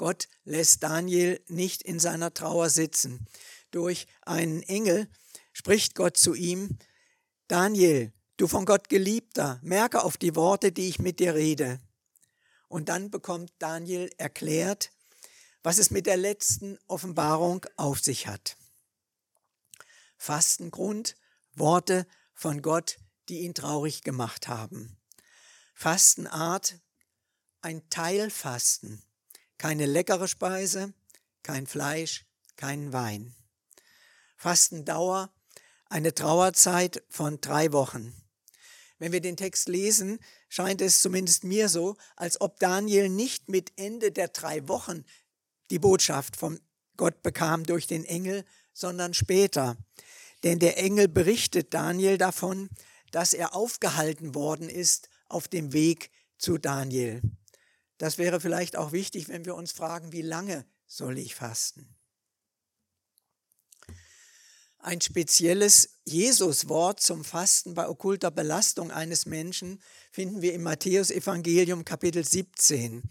Gott 0.00 0.28
lässt 0.44 0.82
Daniel 0.82 1.44
nicht 1.48 1.82
in 1.82 2.00
seiner 2.00 2.32
Trauer 2.32 2.70
sitzen. 2.70 3.26
Durch 3.70 4.06
einen 4.22 4.62
Engel 4.62 5.10
spricht 5.52 5.94
Gott 5.94 6.16
zu 6.16 6.32
ihm, 6.32 6.78
Daniel, 7.48 8.10
du 8.38 8.46
von 8.46 8.64
Gott 8.64 8.88
geliebter, 8.88 9.60
merke 9.62 10.02
auf 10.02 10.16
die 10.16 10.34
Worte, 10.36 10.72
die 10.72 10.88
ich 10.88 11.00
mit 11.00 11.20
dir 11.20 11.34
rede. 11.34 11.80
Und 12.68 12.88
dann 12.88 13.10
bekommt 13.10 13.52
Daniel 13.58 14.08
erklärt, 14.16 14.90
was 15.62 15.76
es 15.76 15.90
mit 15.90 16.06
der 16.06 16.16
letzten 16.16 16.78
Offenbarung 16.86 17.66
auf 17.76 18.00
sich 18.00 18.26
hat. 18.26 18.56
Fastengrund, 20.16 21.14
Worte 21.52 22.06
von 22.32 22.62
Gott, 22.62 22.96
die 23.28 23.40
ihn 23.40 23.52
traurig 23.52 24.02
gemacht 24.02 24.48
haben. 24.48 24.96
Fastenart, 25.74 26.80
ein 27.60 27.86
Teilfasten. 27.90 29.04
Keine 29.60 29.84
leckere 29.84 30.26
Speise, 30.26 30.94
kein 31.42 31.66
Fleisch, 31.66 32.24
kein 32.56 32.94
Wein. 32.94 33.34
Fastendauer, 34.38 35.30
eine 35.90 36.14
Trauerzeit 36.14 37.02
von 37.10 37.42
drei 37.42 37.70
Wochen. 37.70 38.14
Wenn 38.98 39.12
wir 39.12 39.20
den 39.20 39.36
Text 39.36 39.68
lesen, 39.68 40.18
scheint 40.48 40.80
es 40.80 41.02
zumindest 41.02 41.44
mir 41.44 41.68
so, 41.68 41.98
als 42.16 42.40
ob 42.40 42.58
Daniel 42.58 43.10
nicht 43.10 43.50
mit 43.50 43.70
Ende 43.76 44.12
der 44.12 44.28
drei 44.28 44.66
Wochen 44.66 45.04
die 45.68 45.78
Botschaft 45.78 46.38
vom 46.38 46.58
Gott 46.96 47.22
bekam 47.22 47.64
durch 47.64 47.86
den 47.86 48.06
Engel, 48.06 48.46
sondern 48.72 49.12
später. 49.12 49.76
Denn 50.42 50.58
der 50.58 50.78
Engel 50.78 51.06
berichtet 51.06 51.74
Daniel 51.74 52.16
davon, 52.16 52.70
dass 53.10 53.34
er 53.34 53.54
aufgehalten 53.54 54.34
worden 54.34 54.70
ist 54.70 55.10
auf 55.28 55.48
dem 55.48 55.74
Weg 55.74 56.10
zu 56.38 56.56
Daniel. 56.56 57.20
Das 58.00 58.16
wäre 58.16 58.40
vielleicht 58.40 58.76
auch 58.76 58.92
wichtig, 58.92 59.28
wenn 59.28 59.44
wir 59.44 59.54
uns 59.54 59.72
fragen, 59.72 60.10
wie 60.10 60.22
lange 60.22 60.64
soll 60.86 61.18
ich 61.18 61.34
fasten? 61.34 61.86
Ein 64.78 65.02
spezielles 65.02 65.98
Jesuswort 66.06 67.00
zum 67.00 67.24
Fasten 67.24 67.74
bei 67.74 67.86
okkulter 67.86 68.30
Belastung 68.30 68.90
eines 68.90 69.26
Menschen 69.26 69.82
finden 70.12 70.40
wir 70.40 70.54
im 70.54 70.62
Matthäusevangelium 70.62 71.84
Kapitel 71.84 72.24
17, 72.24 73.02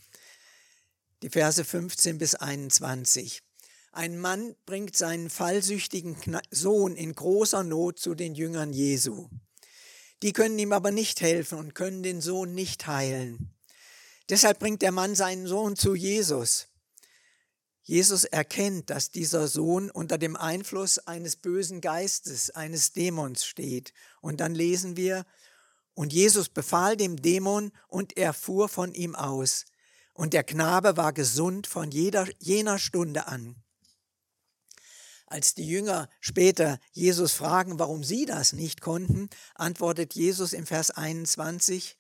die 1.22 1.30
Verse 1.30 1.64
15 1.64 2.18
bis 2.18 2.34
21. 2.34 3.44
Ein 3.92 4.18
Mann 4.18 4.56
bringt 4.66 4.98
seinen 4.98 5.30
fallsüchtigen 5.30 6.18
Sohn 6.50 6.96
in 6.96 7.14
großer 7.14 7.64
Not 7.64 8.00
zu 8.00 8.16
den 8.16 8.34
Jüngern 8.34 8.74
Jesu. 8.74 9.30
Die 10.24 10.34
können 10.34 10.58
ihm 10.58 10.74
aber 10.74 10.90
nicht 10.90 11.22
helfen 11.22 11.60
und 11.60 11.76
können 11.76 12.02
den 12.02 12.22
Sohn 12.22 12.56
nicht 12.56 12.88
heilen. 12.88 13.54
Deshalb 14.30 14.60
bringt 14.60 14.82
der 14.82 14.92
Mann 14.92 15.16
seinen 15.16 15.48
Sohn 15.48 15.76
zu 15.76 15.96
Jesus. 15.96 16.68
Jesus 17.82 18.24
erkennt, 18.24 18.92
dass 18.92 19.10
dieser 19.10 19.48
Sohn 19.48 19.90
unter 19.90 20.20
dem 20.20 20.36
Einfluss 20.36 21.00
eines 21.00 21.36
bösen 21.36 21.82
Geistes, 21.82 22.52
eines 22.52 22.94
Dämons 22.94 23.44
steht. 23.44 23.94
Und 24.22 24.40
dann 24.40 24.54
lesen 24.54 24.96
wir, 24.96 25.26
und 25.96 26.14
Jesus 26.14 26.50
befahl 26.50 26.96
dem 26.96 27.20
Dämon, 27.20 27.72
und 27.88 28.16
er 28.16 28.34
fuhr 28.34 28.70
von 28.70 28.94
ihm 28.94 29.16
aus. 29.16 29.66
Und 30.14 30.34
der 30.34 30.44
Knabe 30.44 30.98
war 30.98 31.14
gesund 31.14 31.66
von 31.66 31.90
jeder, 31.90 32.28
jener 32.38 32.78
Stunde 32.78 33.26
an. 33.26 33.56
Als 35.26 35.56
die 35.56 35.68
Jünger 35.68 36.10
später 36.20 36.80
Jesus 36.92 37.34
fragen, 37.34 37.80
warum 37.80 38.04
sie 38.04 38.26
das 38.26 38.54
nicht 38.54 38.82
konnten, 38.82 39.30
antwortet 39.56 40.14
Jesus 40.14 40.54
im 40.54 40.68
Vers 40.68 40.92
21, 40.92 41.98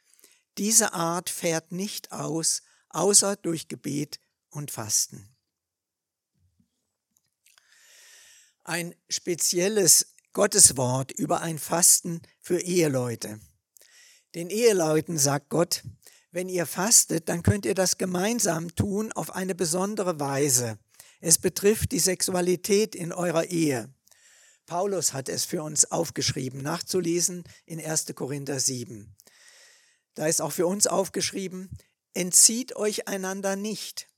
diese 0.60 0.93
Art 0.93 1.30
fährt 1.30 1.72
nicht 1.72 2.12
aus, 2.12 2.62
außer 2.89 3.36
durch 3.38 3.67
Gebet 3.67 4.19
und 4.50 4.69
Fasten. 4.69 5.30
ein 8.69 8.93
spezielles 9.10 10.13
Gotteswort 10.32 11.12
über 11.12 11.41
ein 11.41 11.58
Fasten 11.58 12.22
für 12.39 12.60
Eheleute. 12.62 13.39
Den 14.36 14.52
Eheleuten 14.52 15.17
sagt 15.17 15.50
Gott, 15.50 15.84
wenn 16.32 16.48
ihr 16.48 16.67
fastet, 16.67 17.30
dann 17.30 17.41
könnt 17.41 17.65
ihr 17.65 17.74
das 17.74 17.98
gemeinsam 17.98 18.74
tun 18.76 19.12
auf 19.12 19.34
eine 19.34 19.56
besondere 19.56 20.19
Weise. 20.19 20.78
Es 21.19 21.39
betrifft 21.39 21.91
die 21.91 22.00
Sexualität 22.00 22.93
in 22.93 23.12
eurer 23.12 23.45
Ehe. 23.45 23.91
Paulus 24.67 25.13
hat 25.13 25.30
es 25.30 25.45
für 25.45 25.63
uns 25.63 25.86
aufgeschrieben, 25.86 26.62
nachzulesen 26.62 27.43
in 27.65 27.84
1. 27.84 28.13
Korinther 28.13 28.60
7. 28.60 29.15
Da 30.15 30.28
ist 30.28 30.41
auch 30.41 30.52
für 30.52 30.67
uns 30.67 30.88
aufgeschrieben, 30.88 31.69
entzieht 32.13 32.76
euch 32.76 33.08
einander 33.08 33.56
nicht, 33.56 34.10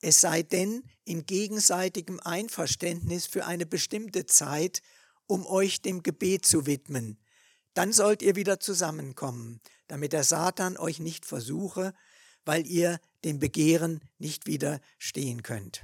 es 0.00 0.20
sei 0.20 0.42
denn 0.42 0.84
in 1.04 1.26
gegenseitigem 1.26 2.20
Einverständnis 2.20 3.26
für 3.26 3.46
eine 3.46 3.66
bestimmte 3.66 4.26
Zeit, 4.26 4.82
um 5.26 5.46
euch 5.46 5.82
dem 5.82 6.02
Gebet 6.02 6.46
zu 6.46 6.66
widmen. 6.66 7.18
Dann 7.74 7.92
sollt 7.92 8.22
ihr 8.22 8.36
wieder 8.36 8.60
zusammenkommen, 8.60 9.60
damit 9.86 10.12
der 10.12 10.24
Satan 10.24 10.76
euch 10.76 11.00
nicht 11.00 11.26
versuche, 11.26 11.94
weil 12.44 12.66
ihr 12.66 13.00
dem 13.24 13.38
Begehren 13.38 14.00
nicht 14.18 14.46
widerstehen 14.46 15.42
könnt. 15.42 15.82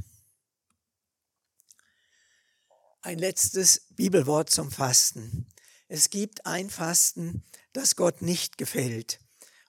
Ein 3.01 3.19
letztes 3.19 3.89
Bibelwort 3.91 4.51
zum 4.51 4.71
Fasten. 4.71 5.49
Es 5.89 6.09
gibt 6.09 6.47
ein 6.47 6.71
Fasten, 6.71 7.43
das 7.73 7.97
Gott 7.97 8.23
nicht 8.23 8.59
gefällt. 8.59 9.19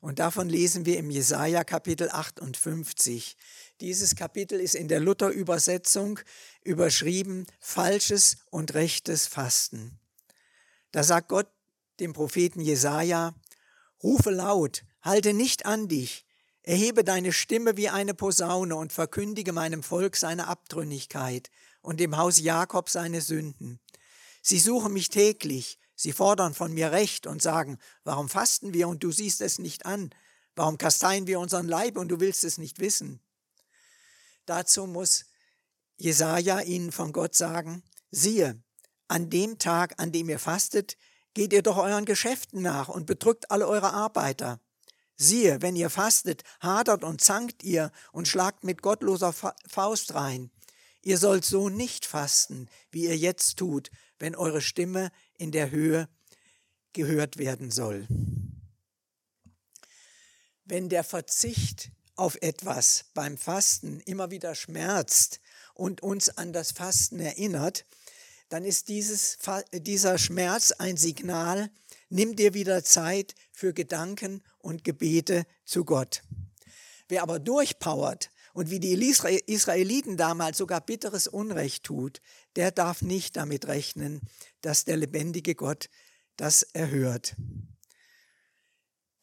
Und 0.03 0.19
davon 0.19 0.49
lesen 0.49 0.85
wir 0.85 0.97
im 0.97 1.09
Jesaja 1.09 1.63
Kapitel 1.63 2.09
58. 2.09 3.37
Dieses 3.79 4.17
Kapitel 4.17 4.59
ist 4.59 4.75
in 4.75 4.89
der 4.89 4.99
Luther-Übersetzung 4.99 6.19
überschrieben 6.61 7.47
Falsches 7.61 8.35
und 8.49 8.73
rechtes 8.73 9.27
Fasten. 9.27 9.97
Da 10.91 11.03
sagt 11.05 11.29
Gott 11.29 11.47
dem 12.01 12.11
Propheten 12.11 12.59
Jesaja: 12.59 13.33
Rufe 14.03 14.31
laut, 14.31 14.83
halte 15.01 15.33
nicht 15.33 15.65
an 15.65 15.87
dich, 15.87 16.25
erhebe 16.63 17.05
deine 17.05 17.31
Stimme 17.31 17.77
wie 17.77 17.87
eine 17.87 18.13
Posaune 18.13 18.75
und 18.75 18.91
verkündige 18.91 19.53
meinem 19.53 19.83
Volk 19.83 20.17
seine 20.17 20.47
Abtrünnigkeit 20.47 21.49
und 21.81 22.01
dem 22.01 22.17
Haus 22.17 22.41
Jakob 22.41 22.89
seine 22.89 23.21
Sünden. 23.21 23.79
Sie 24.41 24.59
suchen 24.59 24.91
mich 24.91 25.07
täglich, 25.07 25.79
Sie 25.95 26.12
fordern 26.12 26.53
von 26.53 26.73
mir 26.73 26.91
Recht 26.91 27.27
und 27.27 27.41
sagen, 27.41 27.77
warum 28.03 28.29
fasten 28.29 28.73
wir 28.73 28.88
und 28.88 29.03
du 29.03 29.12
siehst 29.12 29.41
es 29.41 29.60
nicht 29.60 29.86
an? 29.86 30.10
Warum 30.56 30.77
kasteien 30.77 31.27
wir 31.27 31.39
unseren 31.39 31.67
Leib 31.67 31.97
und 31.97 32.10
du 32.10 32.19
willst 32.19 32.43
es 32.43 32.58
nicht 32.58 32.79
wissen? 32.79 33.21
Dazu 34.45 34.88
muss 34.88 35.25
Jesaja 35.97 36.62
ihnen 36.62 36.91
von 36.91 37.12
Gott 37.12 37.36
sagen, 37.36 37.84
siehe, 38.12 38.62
an 39.08 39.29
dem 39.29 39.60
Tag, 39.60 39.95
an 39.97 40.12
dem 40.12 40.29
ihr 40.29 40.39
fastet, 40.39 40.97
geht 41.34 41.53
ihr 41.53 41.62
doch 41.62 41.77
euren 41.77 42.06
Geschäften 42.06 42.62
nach 42.62 42.89
und 42.89 43.06
bedrückt 43.06 43.51
alle 43.51 43.67
eure 43.67 43.93
Arbeiter. 43.93 44.60
Siehe, 45.15 45.62
wenn 45.62 45.75
ihr 45.75 45.89
fastet, 45.89 46.43
hadert 46.60 47.03
und 47.03 47.21
zankt 47.21 47.63
ihr 47.63 47.91
und 48.12 48.27
schlagt 48.27 48.63
mit 48.63 48.82
gottloser 48.82 49.34
Faust 49.34 50.15
rein. 50.15 50.51
Ihr 51.01 51.17
sollt 51.17 51.45
so 51.45 51.69
nicht 51.69 52.06
fasten, 52.06 52.69
wie 52.91 53.06
ihr 53.06 53.17
jetzt 53.17 53.58
tut, 53.58 53.91
wenn 54.19 54.36
eure 54.36 54.62
Stimme 54.62 55.12
in 55.43 55.51
der 55.51 55.71
Höhe 55.71 56.08
gehört 56.93 57.38
werden 57.38 57.69
soll. 57.69 58.08
Wenn 60.63 60.88
der 60.88 61.03
Verzicht 61.03 61.91
auf 62.15 62.38
etwas 62.41 63.06
beim 63.13 63.38
Fasten 63.38 63.99
immer 64.01 64.32
wieder 64.32 64.56
schmerzt 64.56 65.41
und 65.73 66.01
uns 66.01 66.29
an 66.29 66.53
das 66.53 66.71
Fasten 66.71 67.19
erinnert, 67.19 67.86
dann 68.47 68.63
ist 68.63 68.88
dieses, 68.88 69.38
dieser 69.73 70.17
Schmerz 70.17 70.71
ein 70.71 70.95
Signal, 70.95 71.69
nimm 72.08 72.38
dir 72.38 72.53
wieder 72.53 72.84
Zeit 72.84 73.36
für 73.51 73.73
Gedanken 73.73 74.41
und 74.60 74.86
Gebete 74.86 75.45
zu 75.65 75.84
Gott. 75.84 76.23
Wer 77.10 77.21
aber 77.21 77.39
durchpowert 77.39 78.29
und 78.53 78.69
wie 78.69 78.79
die 78.79 78.93
Israeliten 78.93 80.15
damals 80.15 80.59
sogar 80.59 80.79
bitteres 80.79 81.27
Unrecht 81.27 81.83
tut, 81.83 82.21
der 82.55 82.71
darf 82.71 83.01
nicht 83.01 83.35
damit 83.35 83.67
rechnen, 83.67 84.21
dass 84.61 84.85
der 84.85 84.97
lebendige 84.97 85.55
Gott 85.55 85.89
das 86.37 86.63
erhört. 86.63 87.35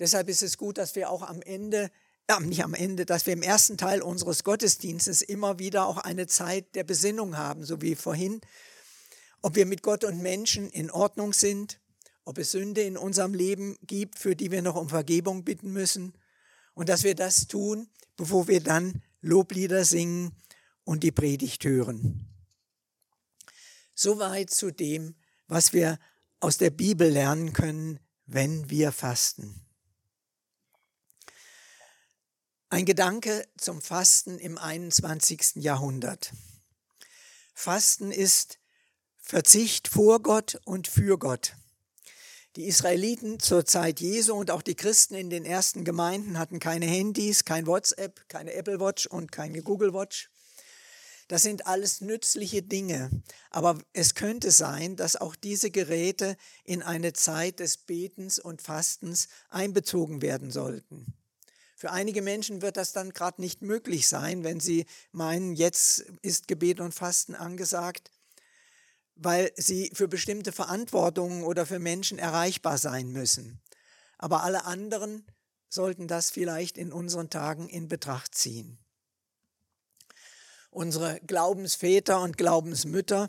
Deshalb 0.01 0.29
ist 0.29 0.43
es 0.43 0.59
gut, 0.59 0.79
dass 0.79 0.97
wir 0.97 1.11
auch 1.11 1.23
am 1.23 1.43
Ende, 1.43 1.91
äh, 2.27 2.41
nicht 2.41 2.65
am 2.65 2.75
Ende, 2.75 3.07
dass 3.07 3.27
wir 3.27 3.33
im 3.33 3.43
ersten 3.43 3.77
Teil 3.77 4.03
unseres 4.03 4.45
Gottesdienstes 4.45 5.23
immer 5.23 5.59
wieder 5.59 5.87
auch 5.87 5.99
eine 5.99 6.27
Zeit 6.27 6.75
der 6.75 6.85
Besinnung 6.85 7.37
haben, 7.37 7.65
so 7.65 7.81
wie 7.83 7.95
vorhin, 7.95 8.41
ob 9.43 9.55
wir 9.55 9.67
mit 9.67 9.83
Gott 9.83 10.05
und 10.05 10.21
Menschen 10.21 10.71
in 10.71 10.91
Ordnung 10.91 11.33
sind, 11.33 11.81
ob 12.25 12.39
es 12.39 12.51
Sünde 12.51 12.83
in 12.83 12.97
unserem 12.97 13.35
Leben 13.35 13.77
gibt, 13.83 14.19
für 14.19 14.35
die 14.35 14.51
wir 14.51 14.63
noch 14.63 14.77
um 14.77 14.89
Vergebung 14.89 15.45
bitten 15.45 15.71
müssen 15.73 16.15
und 16.75 16.89
dass 16.89 17.05
wir 17.05 17.15
das 17.15 17.47
tun, 17.47 17.89
bevor 18.17 18.49
wir 18.49 18.61
dann 18.61 19.03
Loblieder 19.21 19.85
singen 19.85 20.35
und 20.85 21.03
die 21.03 21.13
Predigt 21.13 21.65
hören. 21.65 22.27
Soweit 23.95 24.51
zu 24.51 24.71
dem, 24.71 25.15
was 25.47 25.73
wir 25.73 25.99
aus 26.41 26.57
der 26.57 26.71
Bibel 26.71 27.11
lernen 27.11 27.53
können, 27.53 28.01
wenn 28.27 28.71
wir 28.71 28.93
fasten. 28.93 29.67
Ein 32.71 32.87
Gedanke 32.87 33.47
zum 33.59 33.83
Fasten 33.83 34.39
im 34.39 34.57
21. 34.57 35.57
Jahrhundert. 35.57 36.33
Fasten 37.53 38.13
ist 38.13 38.59
Verzicht 39.19 39.89
vor 39.89 40.23
Gott 40.23 40.61
und 40.65 40.89
für 40.89 41.19
Gott. 41.19 41.57
Die 42.57 42.67
Israeliten 42.67 43.39
zur 43.39 43.65
Zeit 43.65 44.01
Jesu 44.01 44.35
und 44.35 44.51
auch 44.51 44.63
die 44.63 44.75
Christen 44.75 45.15
in 45.15 45.31
den 45.31 45.45
ersten 45.45 45.85
Gemeinden 45.85 46.37
hatten 46.37 46.59
keine 46.59 46.87
Handys, 46.87 47.45
kein 47.45 47.69
WhatsApp, 47.69 48.29
keine 48.29 48.55
Apple 48.55 48.81
Watch 48.81 49.07
und 49.07 49.31
keine 49.31 49.63
Google 49.63 49.95
Watch. 49.95 50.31
Das 51.29 51.43
sind 51.43 51.69
alles 51.69 52.01
nützliche 52.01 52.61
Dinge. 52.61 53.09
Aber 53.51 53.79
es 53.93 54.17
könnte 54.17 54.51
sein, 54.51 54.97
dass 54.97 55.15
auch 55.15 55.37
diese 55.37 55.71
Geräte 55.71 56.37
in 56.65 56.83
eine 56.83 57.13
Zeit 57.13 57.61
des 57.61 57.77
Betens 57.77 58.41
und 58.41 58.63
Fastens 58.63 59.29
einbezogen 59.49 60.23
werden 60.23 60.51
sollten. 60.51 61.15
Für 61.77 61.93
einige 61.93 62.21
Menschen 62.21 62.63
wird 62.63 62.77
das 62.77 62.93
dann 62.93 63.13
gerade 63.13 63.41
nicht 63.41 63.63
möglich 63.63 64.09
sein, 64.09 64.43
wenn 64.43 64.59
sie 64.59 64.87
meinen, 65.13 65.55
jetzt 65.55 66.01
ist 66.21 66.49
Gebet 66.49 66.81
und 66.81 66.95
Fasten 66.95 67.37
angesagt, 67.37 68.11
weil 69.23 69.53
sie 69.55 69.91
für 69.93 70.09
bestimmte 70.09 70.51
Verantwortungen 70.51 71.45
oder 71.45 71.67
für 71.67 71.79
Menschen 71.79 72.19
erreichbar 72.19 72.79
sein 72.79 73.13
müssen. 73.13 73.61
Aber 74.17 74.43
alle 74.43 74.65
anderen 74.65 75.27
sollten 75.69 76.09
das 76.09 76.31
vielleicht 76.31 76.79
in 76.79 76.91
unseren 76.91 77.29
Tagen 77.29 77.69
in 77.69 77.87
Betracht 77.87 78.35
ziehen. 78.35 78.79
Unsere 80.71 81.21
Glaubensväter 81.27 82.23
und 82.23 82.39
Glaubensmütter 82.39 83.29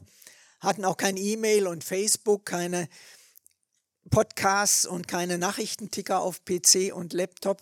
hatten 0.61 0.85
auch 0.85 0.95
kein 0.95 1.17
E-Mail 1.17 1.67
und 1.67 1.83
Facebook, 1.83 2.45
keine 2.45 2.87
Podcasts 4.09 4.85
und 4.85 5.09
keine 5.09 5.37
Nachrichtenticker 5.37 6.21
auf 6.21 6.45
PC 6.45 6.93
und 6.93 7.11
Laptop. 7.11 7.61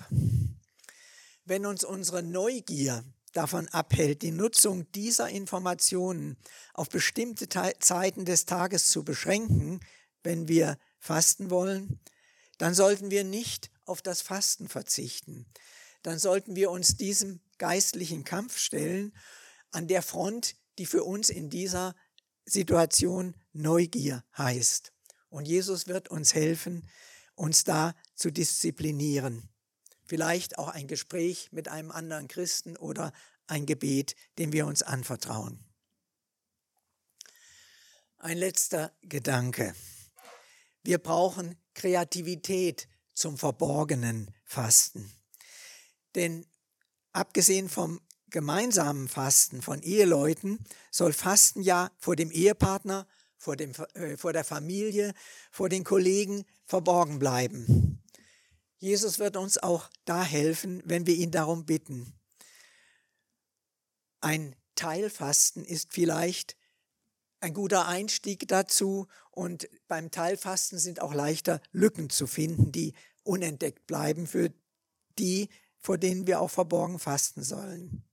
Wenn 1.45 1.65
uns 1.65 1.83
unsere 1.83 2.21
Neugier 2.21 3.03
davon 3.39 3.69
abhält, 3.69 4.21
die 4.21 4.31
Nutzung 4.31 4.91
dieser 4.91 5.29
Informationen 5.29 6.35
auf 6.73 6.89
bestimmte 6.89 7.47
Zeiten 7.47 8.25
des 8.25 8.45
Tages 8.45 8.91
zu 8.91 9.05
beschränken, 9.05 9.79
wenn 10.23 10.49
wir 10.49 10.77
fasten 10.97 11.49
wollen, 11.49 12.01
dann 12.57 12.73
sollten 12.73 13.11
wir 13.11 13.23
nicht 13.23 13.71
auf 13.85 14.01
das 14.01 14.21
Fasten 14.21 14.67
verzichten. 14.67 15.45
Dann 16.01 16.19
sollten 16.19 16.57
wir 16.57 16.69
uns 16.69 16.97
diesem 16.97 17.39
geistlichen 17.57 18.25
Kampf 18.25 18.57
stellen 18.57 19.13
an 19.71 19.87
der 19.87 20.01
Front, 20.01 20.57
die 20.77 20.85
für 20.85 21.05
uns 21.05 21.29
in 21.29 21.49
dieser 21.49 21.95
Situation 22.43 23.35
Neugier 23.53 24.25
heißt. 24.37 24.91
Und 25.29 25.47
Jesus 25.47 25.87
wird 25.87 26.09
uns 26.09 26.33
helfen, 26.33 26.89
uns 27.35 27.63
da 27.63 27.95
zu 28.15 28.31
disziplinieren. 28.31 29.47
Vielleicht 30.09 30.57
auch 30.57 30.69
ein 30.69 30.87
Gespräch 30.87 31.51
mit 31.51 31.67
einem 31.67 31.91
anderen 31.91 32.27
Christen 32.27 32.75
oder 32.77 33.13
ein 33.45 33.67
Gebet, 33.67 34.15
dem 34.39 34.51
wir 34.51 34.65
uns 34.65 34.81
anvertrauen. 34.81 35.63
Ein 38.17 38.39
letzter 38.39 38.91
Gedanke. 39.03 39.75
Wir 40.81 40.97
brauchen 40.97 41.55
Kreativität 41.75 42.87
zum 43.13 43.37
verborgenen 43.37 44.33
Fasten. 44.45 45.13
Denn 46.15 46.47
abgesehen 47.11 47.69
vom 47.69 48.01
gemeinsamen 48.31 49.07
Fasten 49.09 49.61
von 49.61 49.83
Eheleuten 49.83 50.57
soll 50.89 51.13
Fasten 51.13 51.61
ja 51.61 51.91
vor 51.99 52.15
dem 52.15 52.31
Ehepartner, 52.31 53.07
vor, 53.37 53.55
dem, 53.55 53.73
äh, 53.93 54.17
vor 54.17 54.33
der 54.33 54.43
Familie, 54.43 55.13
vor 55.51 55.69
den 55.69 55.83
Kollegen 55.83 56.45
verborgen 56.65 57.19
bleiben. 57.19 57.88
Jesus 58.79 59.19
wird 59.19 59.35
uns 59.35 59.57
auch 59.57 59.89
da 60.05 60.23
helfen, 60.23 60.81
wenn 60.85 61.05
wir 61.05 61.15
ihn 61.15 61.31
darum 61.31 61.65
bitten. 61.65 62.13
Ein 64.21 64.55
Teilfasten 64.75 65.65
ist 65.65 65.93
vielleicht 65.93 66.55
ein 67.41 67.53
guter 67.53 67.87
Einstieg 67.87 68.47
dazu 68.47 69.07
und 69.31 69.69
beim 69.87 70.11
Teilfasten 70.11 70.79
sind 70.79 71.01
auch 71.01 71.13
leichter 71.13 71.61
Lücken 71.71 72.09
zu 72.09 72.25
finden, 72.25 72.71
die 72.71 72.93
unentdeckt 73.23 73.85
bleiben 73.85 74.27
für 74.27 74.51
die, 75.17 75.49
vor 75.77 75.97
denen 75.97 76.27
wir 76.27 76.39
auch 76.39 76.51
verborgen 76.51 76.99
fasten 76.99 77.43
sollen. 77.43 78.03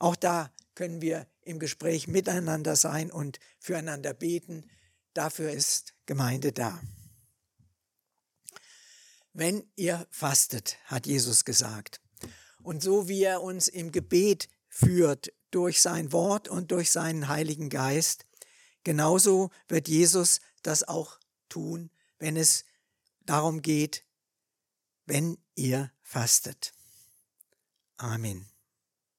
Auch 0.00 0.16
da 0.16 0.52
können 0.74 1.00
wir 1.00 1.28
im 1.42 1.60
Gespräch 1.60 2.08
miteinander 2.08 2.74
sein 2.74 3.10
und 3.12 3.38
füreinander 3.60 4.14
beten. 4.14 4.68
Dafür 5.12 5.50
ist 5.52 5.94
Gemeinde 6.06 6.52
da. 6.52 6.80
Wenn 9.34 9.68
ihr 9.74 10.06
fastet, 10.10 10.78
hat 10.84 11.06
Jesus 11.06 11.44
gesagt, 11.44 12.00
und 12.62 12.82
so 12.82 13.08
wie 13.08 13.24
er 13.24 13.42
uns 13.42 13.66
im 13.66 13.90
Gebet 13.90 14.48
führt 14.68 15.32
durch 15.50 15.82
sein 15.82 16.12
Wort 16.12 16.48
und 16.48 16.70
durch 16.70 16.92
seinen 16.92 17.26
Heiligen 17.26 17.68
Geist, 17.68 18.26
genauso 18.84 19.50
wird 19.66 19.88
Jesus 19.88 20.40
das 20.62 20.84
auch 20.84 21.18
tun, 21.48 21.90
wenn 22.18 22.36
es 22.36 22.64
darum 23.26 23.60
geht, 23.60 24.04
wenn 25.04 25.36
ihr 25.56 25.90
fastet. 26.02 26.72
Amen. 27.96 28.53